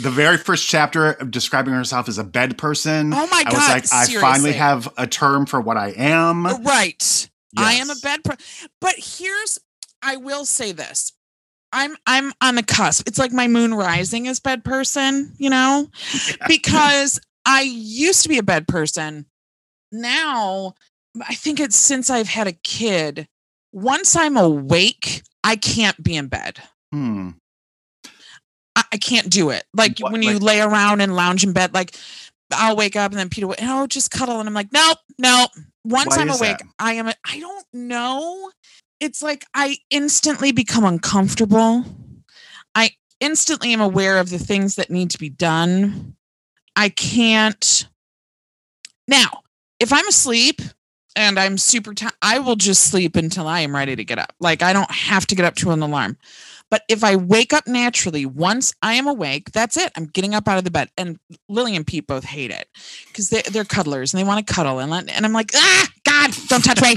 The 0.04 0.10
very 0.10 0.36
first 0.36 0.68
chapter 0.68 1.12
of 1.12 1.30
describing 1.30 1.74
herself 1.74 2.08
as 2.08 2.18
a 2.18 2.24
bed 2.24 2.56
person 2.58 3.12
Oh 3.12 3.26
my 3.26 3.42
god! 3.44 3.54
i 3.54 3.74
was 3.76 3.92
like 3.92 4.08
i 4.10 4.20
finally 4.20 4.52
have 4.52 4.92
a 4.96 5.06
term 5.06 5.46
for 5.46 5.60
what 5.60 5.76
i 5.76 5.88
am 5.90 6.46
right. 6.46 7.28
I 7.56 7.74
am 7.74 7.90
a 7.90 7.94
bed. 8.02 8.24
person. 8.24 8.68
but 8.80 8.94
here's, 8.96 9.58
I 10.02 10.16
will 10.16 10.44
say 10.44 10.72
this. 10.72 11.12
I'm 11.72 11.96
I'm 12.06 12.32
on 12.40 12.54
the 12.54 12.62
cusp. 12.62 13.08
It's 13.08 13.18
like 13.18 13.32
my 13.32 13.48
moon 13.48 13.74
rising 13.74 14.28
as 14.28 14.38
bed 14.40 14.64
person, 14.64 15.34
you 15.38 15.50
know? 15.50 15.88
Because 16.48 17.20
I 17.46 17.62
used 17.62 18.22
to 18.22 18.28
be 18.28 18.38
a 18.38 18.42
bed 18.44 18.68
person. 18.68 19.26
Now, 19.90 20.74
I 21.28 21.34
think 21.34 21.60
it's 21.60 21.76
since 21.76 22.10
I've 22.10 22.28
had 22.28 22.46
a 22.46 22.52
kid. 22.52 23.28
Once 23.72 24.16
I'm 24.16 24.36
awake, 24.36 25.22
I 25.42 25.56
can't 25.56 26.00
be 26.02 26.16
in 26.16 26.28
bed. 26.28 26.62
Hmm. 26.92 27.30
I, 28.94 28.98
can't 28.98 29.28
do 29.30 29.50
it. 29.50 29.64
Like 29.74 29.98
What- 29.98 30.12
when 30.12 30.22
you 30.22 30.34
like- 30.34 30.42
lay 30.42 30.60
around 30.60 31.00
and 31.00 31.14
lounge 31.14 31.44
in 31.44 31.52
bed, 31.52 31.74
like 31.74 31.96
I'll 32.52 32.76
wake 32.76 32.96
up 32.96 33.10
and 33.10 33.18
then 33.18 33.28
Peter 33.28 33.46
will, 33.46 33.56
oh, 33.60 33.86
just 33.86 34.10
cuddle. 34.10 34.38
And 34.40 34.48
I'm 34.48 34.54
like, 34.54 34.72
nope, 34.72 34.98
nope. 35.18 35.50
Once 35.84 36.16
I'm 36.16 36.30
awake, 36.30 36.58
that? 36.58 36.66
I 36.78 36.94
am, 36.94 37.08
I 37.08 37.40
don't 37.40 37.66
know. 37.72 38.50
It's 39.00 39.22
like 39.22 39.44
I 39.54 39.78
instantly 39.90 40.52
become 40.52 40.84
uncomfortable. 40.84 41.84
I 42.74 42.90
instantly 43.20 43.72
am 43.72 43.80
aware 43.80 44.18
of 44.18 44.30
the 44.30 44.38
things 44.38 44.76
that 44.76 44.90
need 44.90 45.10
to 45.10 45.18
be 45.18 45.28
done. 45.28 46.16
I 46.76 46.88
can't. 46.88 47.86
Now, 49.08 49.42
if 49.78 49.92
I'm 49.92 50.06
asleep 50.08 50.60
and 51.16 51.38
I'm 51.38 51.58
super 51.58 51.92
tired, 51.94 52.14
I 52.22 52.38
will 52.38 52.56
just 52.56 52.90
sleep 52.90 53.16
until 53.16 53.46
I 53.46 53.60
am 53.60 53.74
ready 53.74 53.94
to 53.96 54.04
get 54.04 54.18
up. 54.18 54.32
Like 54.40 54.62
I 54.62 54.72
don't 54.72 54.90
have 54.90 55.26
to 55.26 55.34
get 55.34 55.44
up 55.44 55.54
to 55.56 55.70
an 55.70 55.82
alarm. 55.82 56.16
But 56.74 56.82
if 56.88 57.04
I 57.04 57.14
wake 57.14 57.52
up 57.52 57.68
naturally, 57.68 58.26
once 58.26 58.74
I 58.82 58.94
am 58.94 59.06
awake, 59.06 59.52
that's 59.52 59.76
it. 59.76 59.92
I'm 59.96 60.06
getting 60.06 60.34
up 60.34 60.48
out 60.48 60.58
of 60.58 60.64
the 60.64 60.72
bed. 60.72 60.88
And 60.98 61.20
Lily 61.48 61.76
and 61.76 61.86
Pete 61.86 62.04
both 62.08 62.24
hate 62.24 62.50
it 62.50 62.66
because 63.06 63.30
they, 63.30 63.42
they're 63.42 63.64
cuddlers 63.64 64.12
and 64.12 64.18
they 64.20 64.24
want 64.26 64.44
to 64.44 64.52
cuddle. 64.52 64.80
And, 64.80 64.90
let- 64.90 65.08
and 65.08 65.24
I'm 65.24 65.32
like, 65.32 65.52
ah, 65.54 65.88
God, 66.04 66.32
don't 66.48 66.64
touch 66.64 66.82
me. 66.82 66.96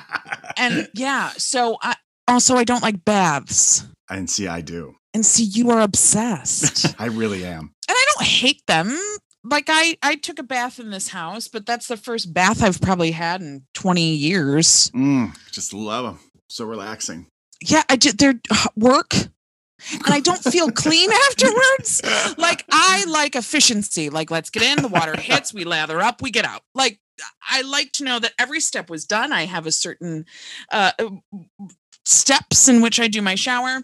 and 0.56 0.88
yeah, 0.94 1.32
so 1.36 1.76
I 1.82 1.96
also 2.28 2.56
I 2.56 2.64
don't 2.64 2.82
like 2.82 3.04
baths. 3.04 3.86
and 4.08 4.30
see, 4.30 4.48
I 4.48 4.62
do. 4.62 4.94
And 5.12 5.26
see, 5.26 5.44
you 5.44 5.68
are 5.68 5.82
obsessed. 5.82 6.94
I 6.98 7.04
really 7.08 7.44
am. 7.44 7.74
And 7.88 7.94
I 7.98 8.04
don't 8.16 8.26
hate 8.26 8.66
them. 8.66 8.96
Like 9.44 9.66
I, 9.68 9.98
I 10.02 10.14
took 10.14 10.38
a 10.38 10.42
bath 10.42 10.80
in 10.80 10.88
this 10.92 11.08
house, 11.08 11.46
but 11.46 11.66
that's 11.66 11.88
the 11.88 11.98
first 11.98 12.32
bath 12.32 12.62
I've 12.62 12.80
probably 12.80 13.10
had 13.10 13.42
in 13.42 13.66
20 13.74 14.14
years. 14.14 14.90
Mm, 14.94 15.36
just 15.50 15.74
love 15.74 16.06
them. 16.06 16.20
So 16.48 16.64
relaxing. 16.64 17.26
Yeah, 17.62 17.82
I 17.88 17.96
did 17.96 18.18
their 18.18 18.40
work, 18.76 19.14
and 19.14 19.30
I 20.06 20.20
don't 20.20 20.42
feel 20.42 20.70
clean 20.70 21.10
afterwards. 21.28 22.00
Like 22.38 22.64
I 22.70 23.04
like 23.06 23.36
efficiency. 23.36 24.08
Like 24.10 24.30
let's 24.30 24.50
get 24.50 24.62
in, 24.62 24.82
the 24.82 24.88
water 24.88 25.16
hits, 25.18 25.52
we 25.52 25.64
lather 25.64 26.00
up, 26.00 26.22
we 26.22 26.30
get 26.30 26.44
out. 26.44 26.62
Like 26.74 27.00
I 27.48 27.62
like 27.62 27.92
to 27.92 28.04
know 28.04 28.18
that 28.18 28.32
every 28.38 28.60
step 28.60 28.88
was 28.88 29.04
done. 29.04 29.32
I 29.32 29.44
have 29.44 29.66
a 29.66 29.72
certain 29.72 30.24
uh, 30.72 30.92
steps 32.04 32.68
in 32.68 32.80
which 32.82 32.98
I 33.00 33.08
do 33.08 33.22
my 33.22 33.34
shower, 33.34 33.82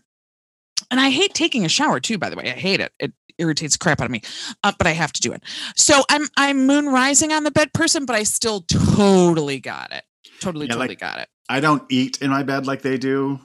and 0.91 1.01
I 1.01 1.11
hate 1.11 1.35
taking 1.35 1.65
a 1.65 1.69
shower 1.69 2.01
too. 2.01 2.19
By 2.19 2.31
the 2.31 2.37
way, 2.37 2.45
I 2.51 2.55
hate 2.55 2.81
it. 2.81 2.93
It 2.99 3.13
irritates 3.39 3.75
the 3.75 3.79
crap 3.79 4.01
out 4.01 4.07
of 4.07 4.11
me, 4.11 4.23
uh, 4.65 4.73
but 4.79 4.87
I 4.87 4.93
have 4.93 5.13
to 5.13 5.21
do 5.21 5.33
it. 5.33 5.43
So 5.77 6.03
I'm 6.11 6.29
I'm 6.37 6.67
moon 6.67 6.87
rising 6.87 7.33
on 7.33 7.45
the 7.45 7.51
bed 7.51 7.73
person, 7.75 8.07
but 8.07 8.17
I 8.17 8.23
still 8.23 8.63
totally 8.63 9.61
got 9.61 9.93
it. 9.93 10.05
Totally, 10.41 10.67
Yeah, 10.67 10.73
totally 10.75 10.89
like- 10.89 10.99
got 10.99 11.19
it. 11.19 11.29
I 11.49 11.61
don't 11.61 11.85
eat 11.91 12.21
in 12.21 12.31
my 12.31 12.43
bed 12.43 12.67
like 12.67 12.83
they 12.83 12.99
do, 12.99 13.39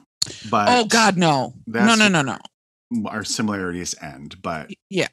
but 0.50 0.68
Oh 0.68 0.84
God, 0.84 1.16
no, 1.16 1.54
no, 1.66 1.72
that's- 1.72 1.98
no, 1.98 2.08
no, 2.08 2.22
no. 2.22 3.08
our 3.08 3.24
similarities 3.24 3.94
end. 4.02 4.40
But 4.42 4.70
yeah. 4.90 5.08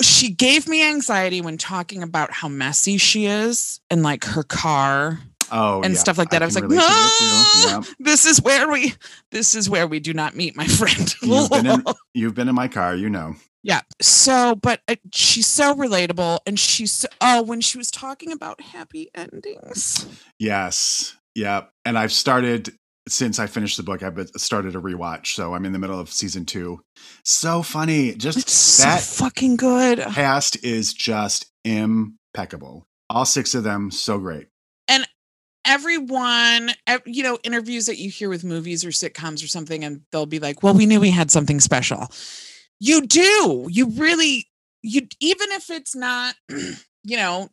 She 0.00 0.30
gave 0.30 0.68
me 0.68 0.82
anxiety 0.88 1.40
when 1.40 1.58
talking 1.58 2.02
about 2.04 2.32
how 2.32 2.48
messy 2.48 2.98
she 2.98 3.26
is 3.26 3.80
and 3.90 4.02
like 4.04 4.24
her 4.24 4.44
car 4.44 5.18
oh, 5.50 5.82
and 5.82 5.94
yeah, 5.94 5.98
stuff 6.00 6.18
like 6.18 6.30
that. 6.30 6.40
I, 6.40 6.44
was 6.44 6.54
like, 6.54 6.62
relate 6.64 6.76
to 6.76 6.86
that 6.86 7.16
too. 7.18 7.68
"Ah, 7.68 7.82
Yeah. 7.84 7.94
this 7.98 8.24
is 8.24 8.40
where 8.40 8.70
we 8.70 8.94
this 9.32 9.56
is 9.56 9.68
where 9.68 9.88
we 9.88 9.98
do 9.98 10.12
not 10.14 10.36
meet, 10.36 10.54
my 10.56 10.66
friend. 10.80 11.12
You've 11.20 11.50
been 11.50 11.66
in 11.66 11.84
you've 12.14 12.34
been 12.34 12.48
in 12.48 12.54
my 12.54 12.68
car, 12.68 12.94
you 12.94 13.10
know. 13.10 13.34
yeah. 13.64 13.80
So, 14.00 14.54
but 14.54 14.82
uh, 14.86 14.94
she's 15.12 15.48
so 15.48 15.74
relatable 15.74 16.40
and 16.46 16.60
she's 16.60 16.92
so, 16.92 17.08
oh, 17.20 17.42
when 17.42 17.60
she 17.60 17.76
was 17.76 17.90
talking 17.90 18.30
about 18.30 18.60
happy 18.60 19.10
endings. 19.16 20.06
Yes. 20.38 21.16
Yeah. 21.34 21.62
And 21.84 21.98
I've 21.98 22.12
started 22.12 22.72
since 23.08 23.38
I 23.38 23.46
finished 23.46 23.76
the 23.76 23.82
book, 23.82 24.02
I've 24.02 24.28
started 24.36 24.74
a 24.76 24.80
rewatch. 24.80 25.28
So 25.28 25.54
I'm 25.54 25.64
in 25.64 25.72
the 25.72 25.78
middle 25.78 25.98
of 25.98 26.10
season 26.10 26.44
two. 26.44 26.80
So 27.24 27.62
funny. 27.62 28.14
Just 28.14 28.38
It's 28.38 28.52
so 28.52 28.84
that 28.84 29.00
fucking 29.00 29.56
good. 29.56 29.98
cast 29.98 30.62
is 30.64 30.92
just 30.92 31.50
impeccable. 31.64 32.86
All 33.10 33.24
six 33.24 33.54
of 33.54 33.64
them, 33.64 33.90
so 33.90 34.18
great. 34.18 34.48
And 34.86 35.06
everyone 35.64 36.70
you 37.04 37.22
know 37.22 37.38
interviews 37.44 37.86
that 37.86 37.98
you 37.98 38.08
hear 38.10 38.30
with 38.30 38.42
movies 38.42 38.84
or 38.84 38.88
sitcoms 38.88 39.44
or 39.44 39.48
something 39.48 39.84
and 39.84 40.00
they'll 40.10 40.24
be 40.24 40.38
like 40.38 40.62
well 40.62 40.72
we 40.72 40.86
knew 40.86 40.98
we 40.98 41.10
had 41.10 41.30
something 41.30 41.60
special 41.60 42.06
you 42.80 43.06
do 43.06 43.66
you 43.68 43.86
really 43.90 44.46
you 44.82 45.02
even 45.20 45.48
if 45.50 45.68
it's 45.68 45.94
not 45.94 46.34
you 47.04 47.16
know 47.16 47.48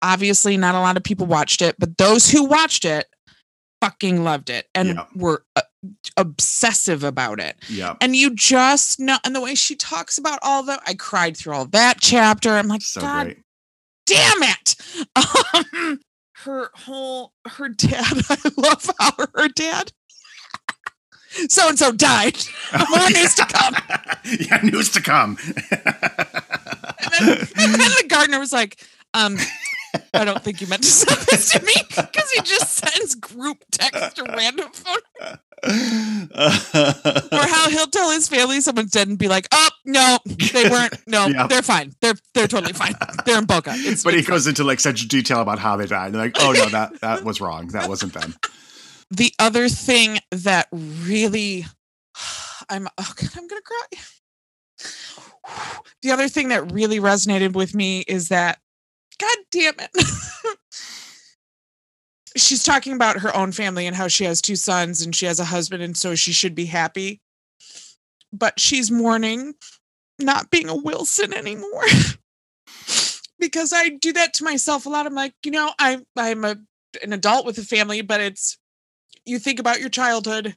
obviously 0.00 0.56
not 0.56 0.76
a 0.76 0.80
lot 0.80 0.96
of 0.96 1.02
people 1.02 1.26
watched 1.26 1.60
it 1.60 1.74
but 1.78 1.98
those 1.98 2.30
who 2.30 2.44
watched 2.44 2.84
it 2.84 3.06
fucking 3.80 4.24
loved 4.24 4.50
it 4.50 4.68
and 4.74 4.88
Yeah. 4.90 5.04
were 5.14 5.44
uh, 5.54 5.62
obsessive 6.16 7.04
about 7.04 7.38
it 7.40 7.56
Yeah. 7.68 7.94
and 8.00 8.16
you 8.16 8.34
just 8.34 8.98
know 8.98 9.18
and 9.24 9.34
the 9.36 9.40
way 9.40 9.54
she 9.54 9.76
talks 9.76 10.18
about 10.18 10.38
all 10.42 10.62
the 10.62 10.80
i 10.86 10.94
cried 10.94 11.36
through 11.36 11.54
all 11.54 11.66
that 11.66 11.98
chapter 12.00 12.50
i'm 12.50 12.68
like 12.68 12.82
So 12.82 13.00
god 13.02 13.24
great. 13.26 13.38
damn 14.06 14.42
it 14.42 14.74
um, 15.54 16.00
her 16.44 16.70
whole 16.74 17.32
her 17.46 17.68
dad 17.68 18.22
i 18.30 18.36
love 18.56 18.90
how 18.98 19.12
her 19.34 19.48
dad 19.48 19.92
so 21.48 21.68
and 21.68 21.78
so 21.78 21.92
died 21.92 22.36
more 22.90 23.10
news 23.10 23.34
to 23.34 23.44
come 23.44 23.74
yeah, 24.40 24.58
news 24.62 24.90
to 24.90 25.00
come. 25.02 25.36
and 25.70 27.12
then, 27.18 27.38
and 27.58 27.74
then 27.74 27.90
the 28.00 28.06
gardener 28.08 28.38
was 28.40 28.52
like 28.52 28.82
um 29.14 29.36
i 30.14 30.24
don't 30.24 30.42
think 30.42 30.60
you 30.60 30.66
meant 30.66 30.82
to 30.82 30.88
send 30.88 31.20
this 31.28 31.50
to 31.52 31.62
me 31.64 31.72
because 31.88 32.30
he 32.30 32.40
just 32.42 32.74
sends 32.74 33.14
group 33.14 33.64
text 33.70 34.16
to 34.16 34.24
random 34.24 34.68
phone 34.72 34.98
or 37.32 37.46
how 37.46 37.70
he'll 37.70 37.86
tell 37.86 38.10
his 38.10 38.28
family 38.28 38.60
someone's 38.60 38.90
dead 38.92 39.08
and 39.08 39.18
be 39.18 39.28
like 39.28 39.48
oh 39.52 39.68
no 39.84 40.18
they 40.52 40.68
weren't 40.68 40.94
no 41.06 41.26
Yeah. 41.36 41.46
they're 41.46 41.62
fine 41.62 41.92
they're 42.00 42.14
they're 42.34 42.46
totally 42.46 42.72
fine 42.74 42.94
they're 43.24 43.38
in 43.38 43.46
boca 43.46 43.72
it's, 43.74 44.04
but 44.04 44.14
he 44.14 44.22
goes 44.22 44.46
into 44.46 44.64
like 44.64 44.80
such 44.80 45.06
detail 45.08 45.40
about 45.40 45.58
how 45.58 45.76
they 45.76 45.86
died. 45.86 46.12
They're 46.12 46.22
like, 46.22 46.36
oh 46.40 46.52
no, 46.52 46.66
that 46.66 47.00
that 47.00 47.24
was 47.24 47.40
wrong. 47.40 47.68
That 47.68 47.88
wasn't 47.88 48.12
them. 48.14 48.34
the 49.10 49.32
other 49.38 49.68
thing 49.68 50.18
that 50.30 50.68
really 50.72 51.64
I'm 52.68 52.88
oh, 52.98 53.12
God, 53.16 53.30
I'm 53.36 53.46
gonna 53.46 53.62
cry. 53.62 53.98
The 56.02 56.10
other 56.10 56.28
thing 56.28 56.48
that 56.48 56.72
really 56.72 56.98
resonated 57.00 57.54
with 57.54 57.74
me 57.74 58.00
is 58.08 58.28
that 58.28 58.58
God 59.18 59.36
damn 59.50 59.74
it. 59.78 59.90
She's 62.36 62.62
talking 62.62 62.92
about 62.92 63.20
her 63.20 63.34
own 63.34 63.52
family 63.52 63.86
and 63.86 63.96
how 63.96 64.08
she 64.08 64.24
has 64.24 64.42
two 64.42 64.56
sons 64.56 65.00
and 65.00 65.16
she 65.16 65.24
has 65.24 65.40
a 65.40 65.44
husband 65.44 65.82
and 65.82 65.96
so 65.96 66.14
she 66.14 66.32
should 66.32 66.54
be 66.54 66.66
happy. 66.66 67.22
But 68.30 68.60
she's 68.60 68.90
mourning 68.90 69.54
not 70.18 70.50
being 70.50 70.68
a 70.68 70.76
Wilson 70.76 71.32
anymore. 71.32 71.84
because 73.38 73.72
I 73.72 73.88
do 73.88 74.12
that 74.12 74.34
to 74.34 74.44
myself 74.44 74.84
a 74.84 74.90
lot. 74.90 75.06
I'm 75.06 75.14
like, 75.14 75.32
you 75.44 75.50
know, 75.50 75.70
I 75.78 75.98
I'm 76.14 76.44
a 76.44 76.56
an 77.02 77.14
adult 77.14 77.46
with 77.46 77.56
a 77.56 77.62
family, 77.62 78.02
but 78.02 78.20
it's 78.20 78.58
you 79.24 79.38
think 79.38 79.58
about 79.58 79.80
your 79.80 79.88
childhood 79.88 80.56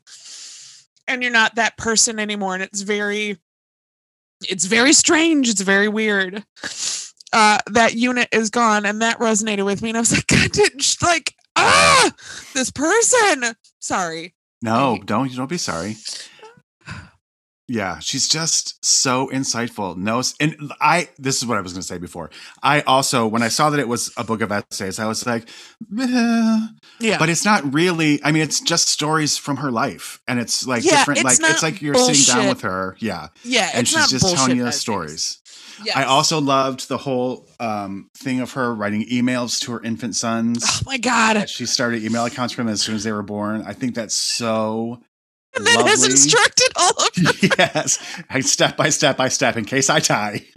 and 1.08 1.24
you're 1.24 1.32
not 1.32 1.56
that 1.56 1.76
person 1.76 2.20
anymore 2.20 2.54
and 2.54 2.64
it's 2.64 2.82
very 2.82 3.38
it's 4.48 4.66
very 4.66 4.94
strange 4.94 5.50
it's 5.50 5.62
very 5.62 5.90
weird 5.90 6.46
uh 7.34 7.58
that 7.68 7.96
unit 7.96 8.28
is 8.32 8.50
gone 8.50 8.86
and 8.86 9.02
that 9.02 9.20
resonated 9.20 9.66
with 9.66 9.82
me 9.82 9.90
and 9.90 9.98
i 9.98 10.02
was 10.02 10.12
like 10.16 10.28
god 10.28 10.52
did 10.52 10.74
like 11.02 11.36
ah 11.56 12.12
this 12.54 12.72
person 12.72 13.56
sorry 13.80 14.34
No, 14.62 15.00
don't 15.06 15.34
don't 15.36 15.50
be 15.50 15.58
sorry. 15.58 15.96
Yeah, 17.72 18.00
she's 18.00 18.28
just 18.28 18.84
so 18.84 19.30
insightful. 19.32 19.96
No, 19.96 20.24
and 20.40 20.56
I 20.82 21.10
this 21.20 21.38
is 21.38 21.46
what 21.46 21.56
I 21.60 21.62
was 21.62 21.72
going 21.72 21.82
to 21.84 21.88
say 21.88 22.00
before. 22.00 22.32
I 22.64 22.82
also 22.82 23.28
when 23.28 23.44
I 23.44 23.48
saw 23.50 23.70
that 23.70 23.80
it 23.80 23.88
was 23.88 24.12
a 24.18 24.24
book 24.24 24.42
of 24.42 24.52
essays, 24.52 24.98
I 24.98 25.06
was 25.06 25.24
like, 25.28 25.48
yeah 27.00 27.18
but 27.20 27.30
it's 27.30 27.46
not 27.46 27.72
really. 27.72 28.20
I 28.24 28.32
mean, 28.32 28.42
it's 28.42 28.60
just 28.60 28.88
stories 28.90 29.38
from 29.38 29.58
her 29.58 29.70
life, 29.70 30.20
and 30.28 30.40
it's 30.40 30.66
like 30.66 30.84
Yeah, 30.84 30.98
different. 30.98 31.20
it's 31.20 31.40
like 31.40 31.52
it's 31.52 31.62
like 31.64 31.82
you're 31.82 31.94
sitting 31.94 32.36
down 32.36 32.50
with 32.50 32.62
her, 32.62 32.96
yeah, 33.00 33.28
yeah 33.44 33.70
and 33.76 33.88
she's 33.88 34.10
just 34.10 34.36
telling 34.36 34.58
you 34.58 34.66
essays. 34.66 34.82
stories. 34.82 35.38
Yes. 35.84 35.96
I 35.96 36.04
also 36.04 36.40
loved 36.40 36.88
the 36.88 36.98
whole 36.98 37.46
um, 37.60 38.10
thing 38.16 38.40
of 38.40 38.54
her 38.54 38.74
writing 38.74 39.06
emails 39.06 39.60
to 39.62 39.74
her 39.74 39.82
infant 39.84 40.16
sons. 40.16 40.64
oh 40.66 40.82
my 40.86 40.98
god 40.98 41.50
she 41.50 41.66
started 41.66 42.04
email 42.04 42.26
accounts 42.26 42.54
for 42.54 42.62
them 42.62 42.70
as 42.70 42.82
soon 42.82 42.96
as 42.96 43.04
they 43.04 43.12
were 43.12 43.24
born. 43.24 43.64
I 43.66 43.74
think 43.74 43.96
that's 43.96 44.16
so 44.16 45.02
and 45.60 45.68
then 45.68 45.88
has 45.88 46.06
instructed 46.06 46.68
all 46.76 46.90
of 46.90 47.44
yes, 47.60 48.00
I- 48.30 48.40
step 48.40 48.78
by 48.78 48.90
step 48.90 49.18
by 49.18 49.30
step 49.30 49.58
in 49.58 49.66
case 49.66 49.90
I 49.90 50.00
die. 50.00 50.46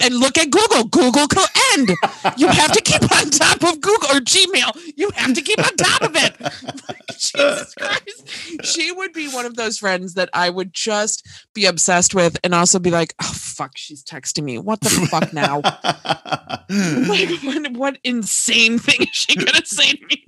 and 0.00 0.14
look 0.16 0.38
at 0.38 0.50
Google. 0.50 0.84
Google 0.84 1.26
can 1.28 1.46
end. 1.74 1.90
You 2.36 2.48
have 2.48 2.72
to 2.72 2.80
keep 2.80 3.02
on 3.02 3.30
top 3.30 3.62
of 3.62 3.80
Google 3.80 4.08
or 4.08 4.20
Gmail. 4.20 4.92
You 4.96 5.10
have 5.14 5.34
to 5.34 5.42
keep 5.42 5.58
on 5.58 5.76
top 5.76 6.02
of 6.02 6.16
it. 6.16 6.40
Like, 6.40 7.06
Jesus 7.18 7.74
Christ. 7.74 8.64
she 8.64 8.92
would 8.92 9.12
be 9.12 9.28
one 9.28 9.46
of 9.46 9.56
those 9.56 9.78
friends 9.78 10.14
that 10.14 10.30
I 10.32 10.50
would 10.50 10.72
just 10.72 11.26
be 11.54 11.66
obsessed 11.66 12.14
with 12.14 12.38
and 12.42 12.54
also 12.54 12.78
be 12.78 12.90
like, 12.90 13.14
oh, 13.22 13.32
fuck, 13.34 13.72
she's 13.76 14.02
texting 14.02 14.44
me. 14.44 14.58
What 14.58 14.80
the 14.80 14.90
fuck 14.90 15.32
now? 15.32 15.60
like, 17.08 17.42
what, 17.42 17.72
what 17.72 17.98
insane 18.04 18.78
thing 18.78 19.02
is 19.02 19.08
she 19.12 19.36
going 19.36 19.52
to 19.52 19.66
say 19.66 19.92
to 19.92 20.06
me? 20.06 20.24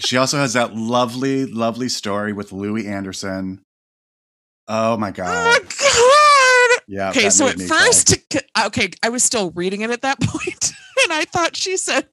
She 0.00 0.16
also 0.16 0.38
has 0.38 0.54
that 0.54 0.74
lovely, 0.74 1.46
lovely 1.46 1.88
story 1.88 2.32
with 2.32 2.52
Louie 2.52 2.86
Anderson. 2.86 3.62
Oh 4.66 4.96
my 4.96 5.10
god. 5.10 5.28
Oh 5.28 5.60
god! 5.60 5.62
my 5.62 6.76
God. 6.78 6.84
Yeah. 6.86 7.10
Okay, 7.10 7.30
so 7.30 7.46
at 7.46 7.58
me 7.58 7.66
cry. 7.66 7.78
first, 7.78 8.16
okay, 8.66 8.90
I 9.02 9.08
was 9.08 9.22
still 9.22 9.50
reading 9.52 9.82
it 9.82 9.90
at 9.90 10.02
that 10.02 10.20
point, 10.22 10.72
and 11.04 11.12
I 11.12 11.24
thought 11.24 11.56
she 11.56 11.76
said, 11.76 12.08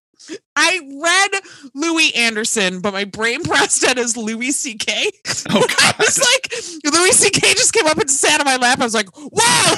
I 0.55 0.79
read 1.01 1.41
Louie 1.73 2.13
Anderson, 2.13 2.81
but 2.81 2.93
my 2.93 3.05
brain 3.05 3.43
processed 3.43 3.83
it 3.83 3.97
as 3.97 4.15
Louis 4.15 4.51
C.K. 4.51 5.11
Oh 5.49 5.65
I 5.79 5.93
was 5.97 6.19
like, 6.19 6.93
Louis 6.93 7.11
C.K. 7.11 7.53
just 7.53 7.73
came 7.73 7.87
up 7.87 7.97
and 7.97 8.09
sat 8.09 8.39
on 8.39 8.45
my 8.45 8.57
lap. 8.57 8.79
I 8.79 8.83
was 8.83 8.93
like, 8.93 9.15
wow, 9.17 9.75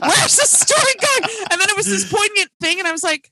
where's 0.00 0.36
the 0.36 0.46
story 0.46 0.92
going? 1.00 1.46
And 1.50 1.60
then 1.60 1.68
it 1.68 1.76
was 1.76 1.86
this 1.86 2.10
poignant 2.10 2.50
thing, 2.60 2.78
and 2.78 2.86
I 2.86 2.92
was 2.92 3.02
like, 3.02 3.30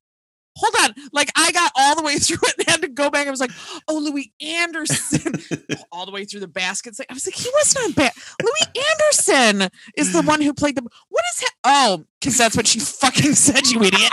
hold 0.57 0.75
on. 0.83 0.95
Like, 1.13 1.31
I 1.37 1.53
got 1.53 1.73
all 1.77 1.97
the 1.97 2.03
way 2.03 2.19
through 2.19 2.39
it 2.43 2.55
and 2.59 2.69
had 2.69 2.83
to 2.83 2.89
go 2.89 3.11
back. 3.11 3.27
I 3.27 3.31
was 3.31 3.41
like, 3.41 3.53
oh, 3.89 3.99
Louie 3.99 4.33
Anderson, 4.41 5.35
all 5.93 6.07
the 6.07 6.13
way 6.13 6.25
through 6.25 6.41
the 6.41 6.49
baskets. 6.49 7.01
I 7.01 7.13
was 7.13 7.27
like, 7.27 7.35
he 7.35 7.51
wasn't 7.55 7.85
on 7.87 7.93
bad. 7.93 8.13
Louie 8.43 8.85
Anderson 8.93 9.71
is 9.97 10.13
the 10.13 10.23
one 10.23 10.41
who 10.41 10.53
played 10.55 10.77
the. 10.77 10.83
What 11.09 11.25
is 11.37 11.41
ha- 11.41 11.49
Oh, 11.67 12.05
because 12.21 12.39
that's 12.39 12.57
what 12.57 12.67
she 12.67 12.81
fucking 12.81 13.35
said, 13.35 13.67
you 13.69 13.83
idiot. 13.83 14.13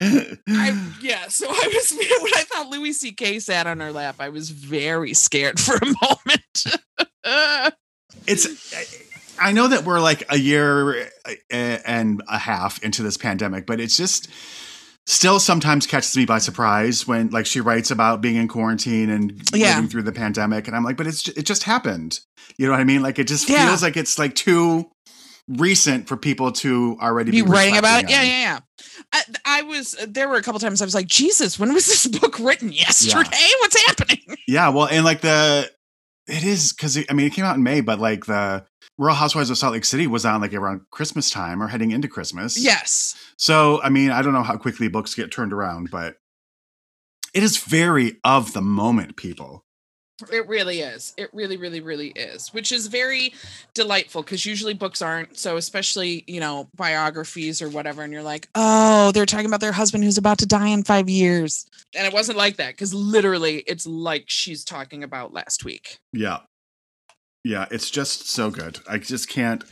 I, 0.00 0.92
yeah, 1.02 1.26
so 1.28 1.48
I 1.48 1.70
was 1.74 1.92
when 1.92 2.34
I 2.34 2.44
thought 2.44 2.68
Louis 2.68 2.92
C.K. 2.92 3.40
sat 3.40 3.66
on 3.66 3.80
her 3.80 3.90
lap, 3.90 4.16
I 4.20 4.28
was 4.28 4.50
very 4.50 5.12
scared 5.12 5.58
for 5.58 5.74
a 5.74 5.86
moment. 5.86 6.64
it's 8.26 8.46
i 9.40 9.52
know 9.52 9.68
that 9.68 9.84
we're 9.84 10.00
like 10.00 10.24
a 10.30 10.38
year 10.38 11.02
uh, 11.24 11.34
and 11.50 12.22
a 12.28 12.38
half 12.38 12.82
into 12.82 13.02
this 13.02 13.16
pandemic 13.16 13.66
but 13.66 13.78
it's 13.80 13.96
just 13.96 14.28
still 15.08 15.40
sometimes 15.40 15.86
catches 15.86 16.14
me 16.16 16.26
by 16.26 16.36
surprise 16.38 17.06
when 17.08 17.30
like 17.30 17.46
she 17.46 17.60
writes 17.60 17.90
about 17.90 18.20
being 18.20 18.36
in 18.36 18.46
quarantine 18.46 19.08
and 19.08 19.32
Yeah. 19.54 19.74
living 19.76 19.88
through 19.88 20.02
the 20.02 20.12
pandemic 20.12 20.66
and 20.68 20.76
i'm 20.76 20.84
like 20.84 20.98
but 20.98 21.06
it's 21.06 21.26
it 21.28 21.44
just 21.46 21.62
happened 21.62 22.20
you 22.58 22.66
know 22.66 22.72
what 22.72 22.80
i 22.80 22.84
mean 22.84 23.02
like 23.02 23.18
it 23.18 23.26
just 23.26 23.48
Yeah. 23.48 23.66
feels 23.66 23.82
like 23.82 23.96
it's 23.96 24.18
like 24.18 24.34
too 24.34 24.90
recent 25.48 26.06
for 26.08 26.16
people 26.18 26.52
to 26.52 26.98
already 27.00 27.30
be 27.30 27.40
be, 27.40 27.48
writing 27.48 27.78
about 27.78 28.04
it. 28.04 28.10
Yeah, 28.10 28.22
yeah, 28.22 28.40
yeah. 28.42 28.58
I, 29.14 29.22
I 29.46 29.62
was. 29.62 29.96
Uh, 29.98 30.04
there 30.06 30.28
were 30.28 30.36
a 30.36 30.42
couple 30.42 30.60
times 30.60 30.82
I 30.82 30.84
was 30.84 30.94
like, 30.94 31.06
Jesus, 31.06 31.58
when 31.58 31.72
was 31.72 31.86
this 31.86 32.06
book 32.20 32.38
written? 32.38 32.70
Yesterday? 32.70 33.48
What's 33.60 33.86
happening? 33.86 34.20
Yeah, 34.46 34.68
well, 34.68 34.88
and 34.88 35.06
like 35.06 35.22
the 35.22 35.70
it 36.26 36.44
is 36.44 36.74
because 36.74 36.98
I 37.08 37.14
mean 37.14 37.26
it 37.26 37.32
came 37.32 37.46
out 37.46 37.56
in 37.56 37.62
May, 37.62 37.80
but 37.80 37.98
like 37.98 38.26
the 38.26 38.66
Real 38.98 39.14
Housewives 39.14 39.48
of 39.48 39.56
Salt 39.58 39.72
Lake 39.72 39.84
City 39.84 40.06
was 40.06 40.26
on 40.26 40.40
like 40.40 40.52
around 40.52 40.82
Christmas 40.90 41.30
time 41.30 41.62
or 41.62 41.68
heading 41.68 41.92
into 41.92 42.08
Christmas. 42.08 42.58
Yes. 42.58 43.14
So 43.36 43.80
I 43.82 43.88
mean 43.88 44.10
I 44.10 44.22
don't 44.22 44.32
know 44.32 44.42
how 44.42 44.56
quickly 44.56 44.88
books 44.88 45.14
get 45.14 45.32
turned 45.32 45.52
around, 45.52 45.90
but 45.90 46.16
it 47.34 47.42
is 47.42 47.58
very 47.58 48.18
of 48.24 48.52
the 48.52 48.62
moment, 48.62 49.16
people. 49.16 49.64
It 50.32 50.48
really 50.48 50.80
is. 50.80 51.14
It 51.16 51.30
really, 51.32 51.56
really, 51.56 51.80
really 51.80 52.08
is, 52.08 52.52
which 52.52 52.72
is 52.72 52.88
very 52.88 53.32
delightful 53.72 54.22
because 54.22 54.44
usually 54.44 54.74
books 54.74 55.00
aren't. 55.00 55.38
So, 55.38 55.56
especially, 55.56 56.24
you 56.26 56.40
know, 56.40 56.68
biographies 56.74 57.62
or 57.62 57.68
whatever. 57.68 58.02
And 58.02 58.12
you're 58.12 58.24
like, 58.24 58.48
oh, 58.56 59.12
they're 59.12 59.26
talking 59.26 59.46
about 59.46 59.60
their 59.60 59.70
husband 59.70 60.02
who's 60.02 60.18
about 60.18 60.38
to 60.38 60.46
die 60.46 60.68
in 60.68 60.82
five 60.82 61.08
years. 61.08 61.66
And 61.94 62.04
it 62.04 62.12
wasn't 62.12 62.36
like 62.36 62.56
that 62.56 62.72
because 62.72 62.92
literally 62.92 63.58
it's 63.58 63.86
like 63.86 64.24
she's 64.26 64.64
talking 64.64 65.04
about 65.04 65.32
last 65.32 65.64
week. 65.64 65.98
Yeah, 66.12 66.38
yeah, 67.44 67.66
it's 67.70 67.90
just 67.90 68.28
so 68.28 68.50
good. 68.50 68.78
I 68.88 68.98
just 68.98 69.28
can't 69.28 69.64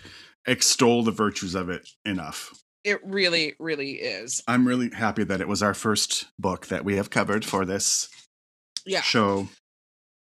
extol 0.47 1.03
the 1.03 1.11
virtues 1.11 1.55
of 1.55 1.69
it 1.69 1.89
enough. 2.05 2.53
It 2.85 3.01
really, 3.05 3.55
really 3.59 3.95
is. 3.95 4.43
I'm 4.47 4.67
really 4.67 4.91
happy 4.91 5.25
that 5.25 5.41
it 5.41 5.49
was 5.49 5.63
our 5.63 5.75
first 5.75 6.27
book 6.39 6.67
that 6.69 6.85
we 6.85 6.97
have 6.97 7.11
covered 7.11 7.45
for 7.45 7.65
this 7.65 8.09
Yeah. 8.85 9.01
show. 9.03 9.49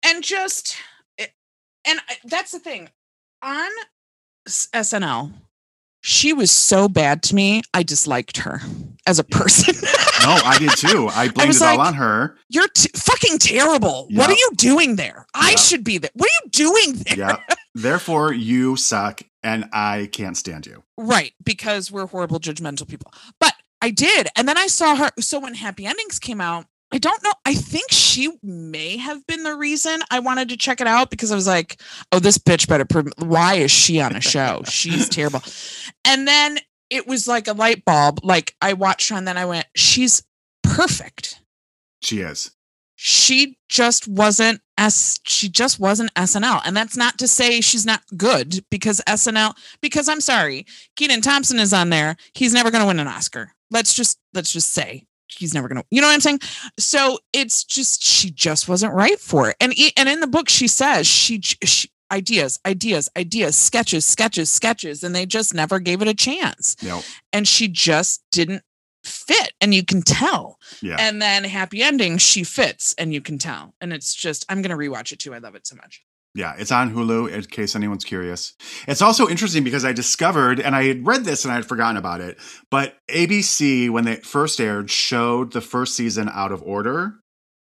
and 0.03 0.23
just 0.23 0.75
eh, 1.17 1.27
and 1.85 1.99
eh, 2.09 2.15
that's 2.25 2.51
the 2.51 2.59
thing 2.59 2.89
on 3.41 3.69
SNL 4.47 5.33
she 6.01 6.33
was 6.33 6.49
so 6.51 6.87
bad 6.87 7.21
to 7.23 7.35
me 7.35 7.61
I 7.73 7.83
disliked 7.83 8.37
her 8.37 8.61
as 9.05 9.19
a 9.19 9.23
person 9.23 9.75
No, 10.21 10.35
I 10.43 10.57
did 10.59 10.71
too. 10.71 11.07
I 11.07 11.29
blamed 11.29 11.47
was 11.47 11.61
it 11.61 11.65
all 11.67 11.77
like- 11.77 11.87
on 11.87 11.93
her. 11.95 12.37
you're 12.49 12.67
t- 12.69 12.89
fucking 12.95 13.37
terrible 13.39 14.07
what 14.11 14.29
are 14.29 14.33
you 14.33 14.51
doing 14.55 14.95
there 14.95 15.25
I 15.33 15.51
Yeah. 15.51 15.55
should 15.57 15.83
be 15.83 15.97
there 15.97 16.11
what 16.13 16.29
are 16.29 16.37
you 16.45 16.49
doing 16.51 16.93
there 17.05 17.17
Yeah. 17.17 17.37
Therefore, 17.75 18.33
you 18.33 18.75
suck, 18.75 19.21
and 19.43 19.69
I 19.71 20.09
can't 20.11 20.35
stand 20.35 20.65
you. 20.65 20.83
right 20.97 21.33
because 21.43 21.91
we're 21.91 22.07
horrible 22.07 22.39
judgmental 22.39 22.87
people 22.87 23.13
but 23.39 23.53
I 23.81 23.91
did 23.91 24.27
and 24.35 24.47
then 24.47 24.57
I 24.57 24.67
saw 24.67 24.95
her 24.95 25.09
so 25.19 25.39
when 25.39 25.53
Happy 25.55 25.85
Endings 25.85 26.19
came 26.19 26.41
out 26.41 26.65
I 26.91 26.97
don't 26.97 27.23
know. 27.23 27.33
I 27.45 27.53
think 27.53 27.91
she 27.91 28.31
may 28.41 28.97
have 28.97 29.25
been 29.27 29.43
the 29.43 29.55
reason 29.55 30.01
I 30.09 30.19
wanted 30.19 30.49
to 30.49 30.57
check 30.57 30.81
it 30.81 30.87
out 30.87 31.11
because 31.11 31.31
I 31.31 31.35
was 31.35 31.47
like, 31.47 31.79
oh, 32.11 32.19
this 32.19 32.37
bitch 32.39 32.67
better. 32.67 32.85
Prove, 32.85 33.09
why 33.17 33.55
is 33.55 33.71
she 33.71 34.01
on 34.01 34.15
a 34.15 34.21
show? 34.21 34.63
She's 34.65 35.07
terrible. 35.09 35.43
And 36.03 36.27
then 36.27 36.57
it 36.89 37.07
was 37.07 37.27
like 37.27 37.47
a 37.47 37.53
light 37.53 37.85
bulb. 37.85 38.21
Like 38.23 38.55
I 38.61 38.73
watched 38.73 39.09
her 39.09 39.15
and 39.15 39.27
then 39.27 39.37
I 39.37 39.45
went, 39.45 39.67
she's 39.75 40.23
perfect. 40.63 41.41
She 42.01 42.21
is. 42.21 42.51
She 43.01 43.57
just 43.69 44.09
wasn't 44.09 44.59
S. 44.77 45.19
She 45.23 45.47
just 45.47 45.79
wasn't 45.79 46.13
SNL, 46.15 46.61
and 46.65 46.75
that's 46.75 46.97
not 46.97 47.17
to 47.19 47.29
say 47.29 47.61
she's 47.61 47.85
not 47.85 48.01
good 48.17 48.65
because 48.69 49.01
SNL. 49.07 49.55
Because 49.81 50.09
I'm 50.09 50.19
sorry, 50.19 50.65
Kenan 50.97 51.21
Thompson 51.21 51.59
is 51.59 51.71
on 51.71 51.91
there. 51.91 52.17
He's 52.33 52.53
never 52.53 52.71
going 52.71 52.81
to 52.81 52.87
win 52.87 52.99
an 52.99 53.07
Oscar. 53.07 53.53
Let's 53.71 53.93
just 53.93 54.19
let's 54.33 54.51
just 54.51 54.73
say 54.73 55.05
he's 55.31 55.53
never 55.53 55.67
going 55.67 55.81
to. 55.81 55.87
You 55.91 56.01
know 56.01 56.07
what 56.07 56.13
I'm 56.13 56.21
saying? 56.21 56.39
So 56.77 57.19
it's 57.33 57.63
just 57.63 58.03
she 58.03 58.31
just 58.31 58.67
wasn't 58.67 58.93
right 58.93 59.19
for 59.19 59.49
it. 59.49 59.55
And 59.59 59.73
and 59.97 60.09
in 60.09 60.19
the 60.19 60.27
book 60.27 60.49
she 60.49 60.67
says 60.67 61.07
she, 61.07 61.41
she 61.41 61.89
ideas, 62.11 62.59
ideas, 62.65 63.09
ideas, 63.17 63.55
sketches, 63.55 64.05
sketches, 64.05 64.49
sketches, 64.49 65.03
and 65.03 65.15
they 65.15 65.25
just 65.25 65.53
never 65.53 65.79
gave 65.79 66.01
it 66.01 66.07
a 66.07 66.13
chance. 66.13 66.75
No. 66.81 67.01
And 67.31 67.47
she 67.47 67.67
just 67.67 68.23
didn't 68.31 68.63
fit, 69.03 69.53
and 69.61 69.73
you 69.73 69.83
can 69.83 70.01
tell. 70.01 70.59
Yeah. 70.81 70.97
And 70.99 71.21
then 71.21 71.43
happy 71.43 71.81
ending, 71.81 72.17
she 72.17 72.43
fits, 72.43 72.93
and 72.97 73.13
you 73.13 73.21
can 73.21 73.37
tell. 73.37 73.73
And 73.81 73.93
it's 73.93 74.13
just 74.13 74.45
I'm 74.49 74.61
gonna 74.61 74.77
rewatch 74.77 75.11
it 75.11 75.19
too. 75.19 75.33
I 75.33 75.39
love 75.39 75.55
it 75.55 75.67
so 75.67 75.75
much. 75.75 76.03
Yeah, 76.35 76.53
it's 76.57 76.71
on 76.71 76.93
Hulu 76.93 77.31
in 77.31 77.41
case 77.43 77.75
anyone's 77.75 78.05
curious. 78.05 78.53
It's 78.87 79.01
also 79.01 79.27
interesting 79.27 79.63
because 79.63 79.83
I 79.83 79.93
discovered, 79.93 80.59
and 80.59 80.75
I 80.75 80.83
had 80.83 81.05
read 81.05 81.25
this 81.25 81.43
and 81.43 81.51
I 81.51 81.55
had 81.55 81.65
forgotten 81.65 81.97
about 81.97 82.21
it, 82.21 82.37
but 82.69 82.95
ABC, 83.09 83.89
when 83.89 84.05
they 84.05 84.17
first 84.17 84.59
aired, 84.61 84.89
showed 84.91 85.53
the 85.53 85.61
first 85.61 85.95
season 85.95 86.29
out 86.31 86.51
of 86.51 86.61
order. 86.63 87.15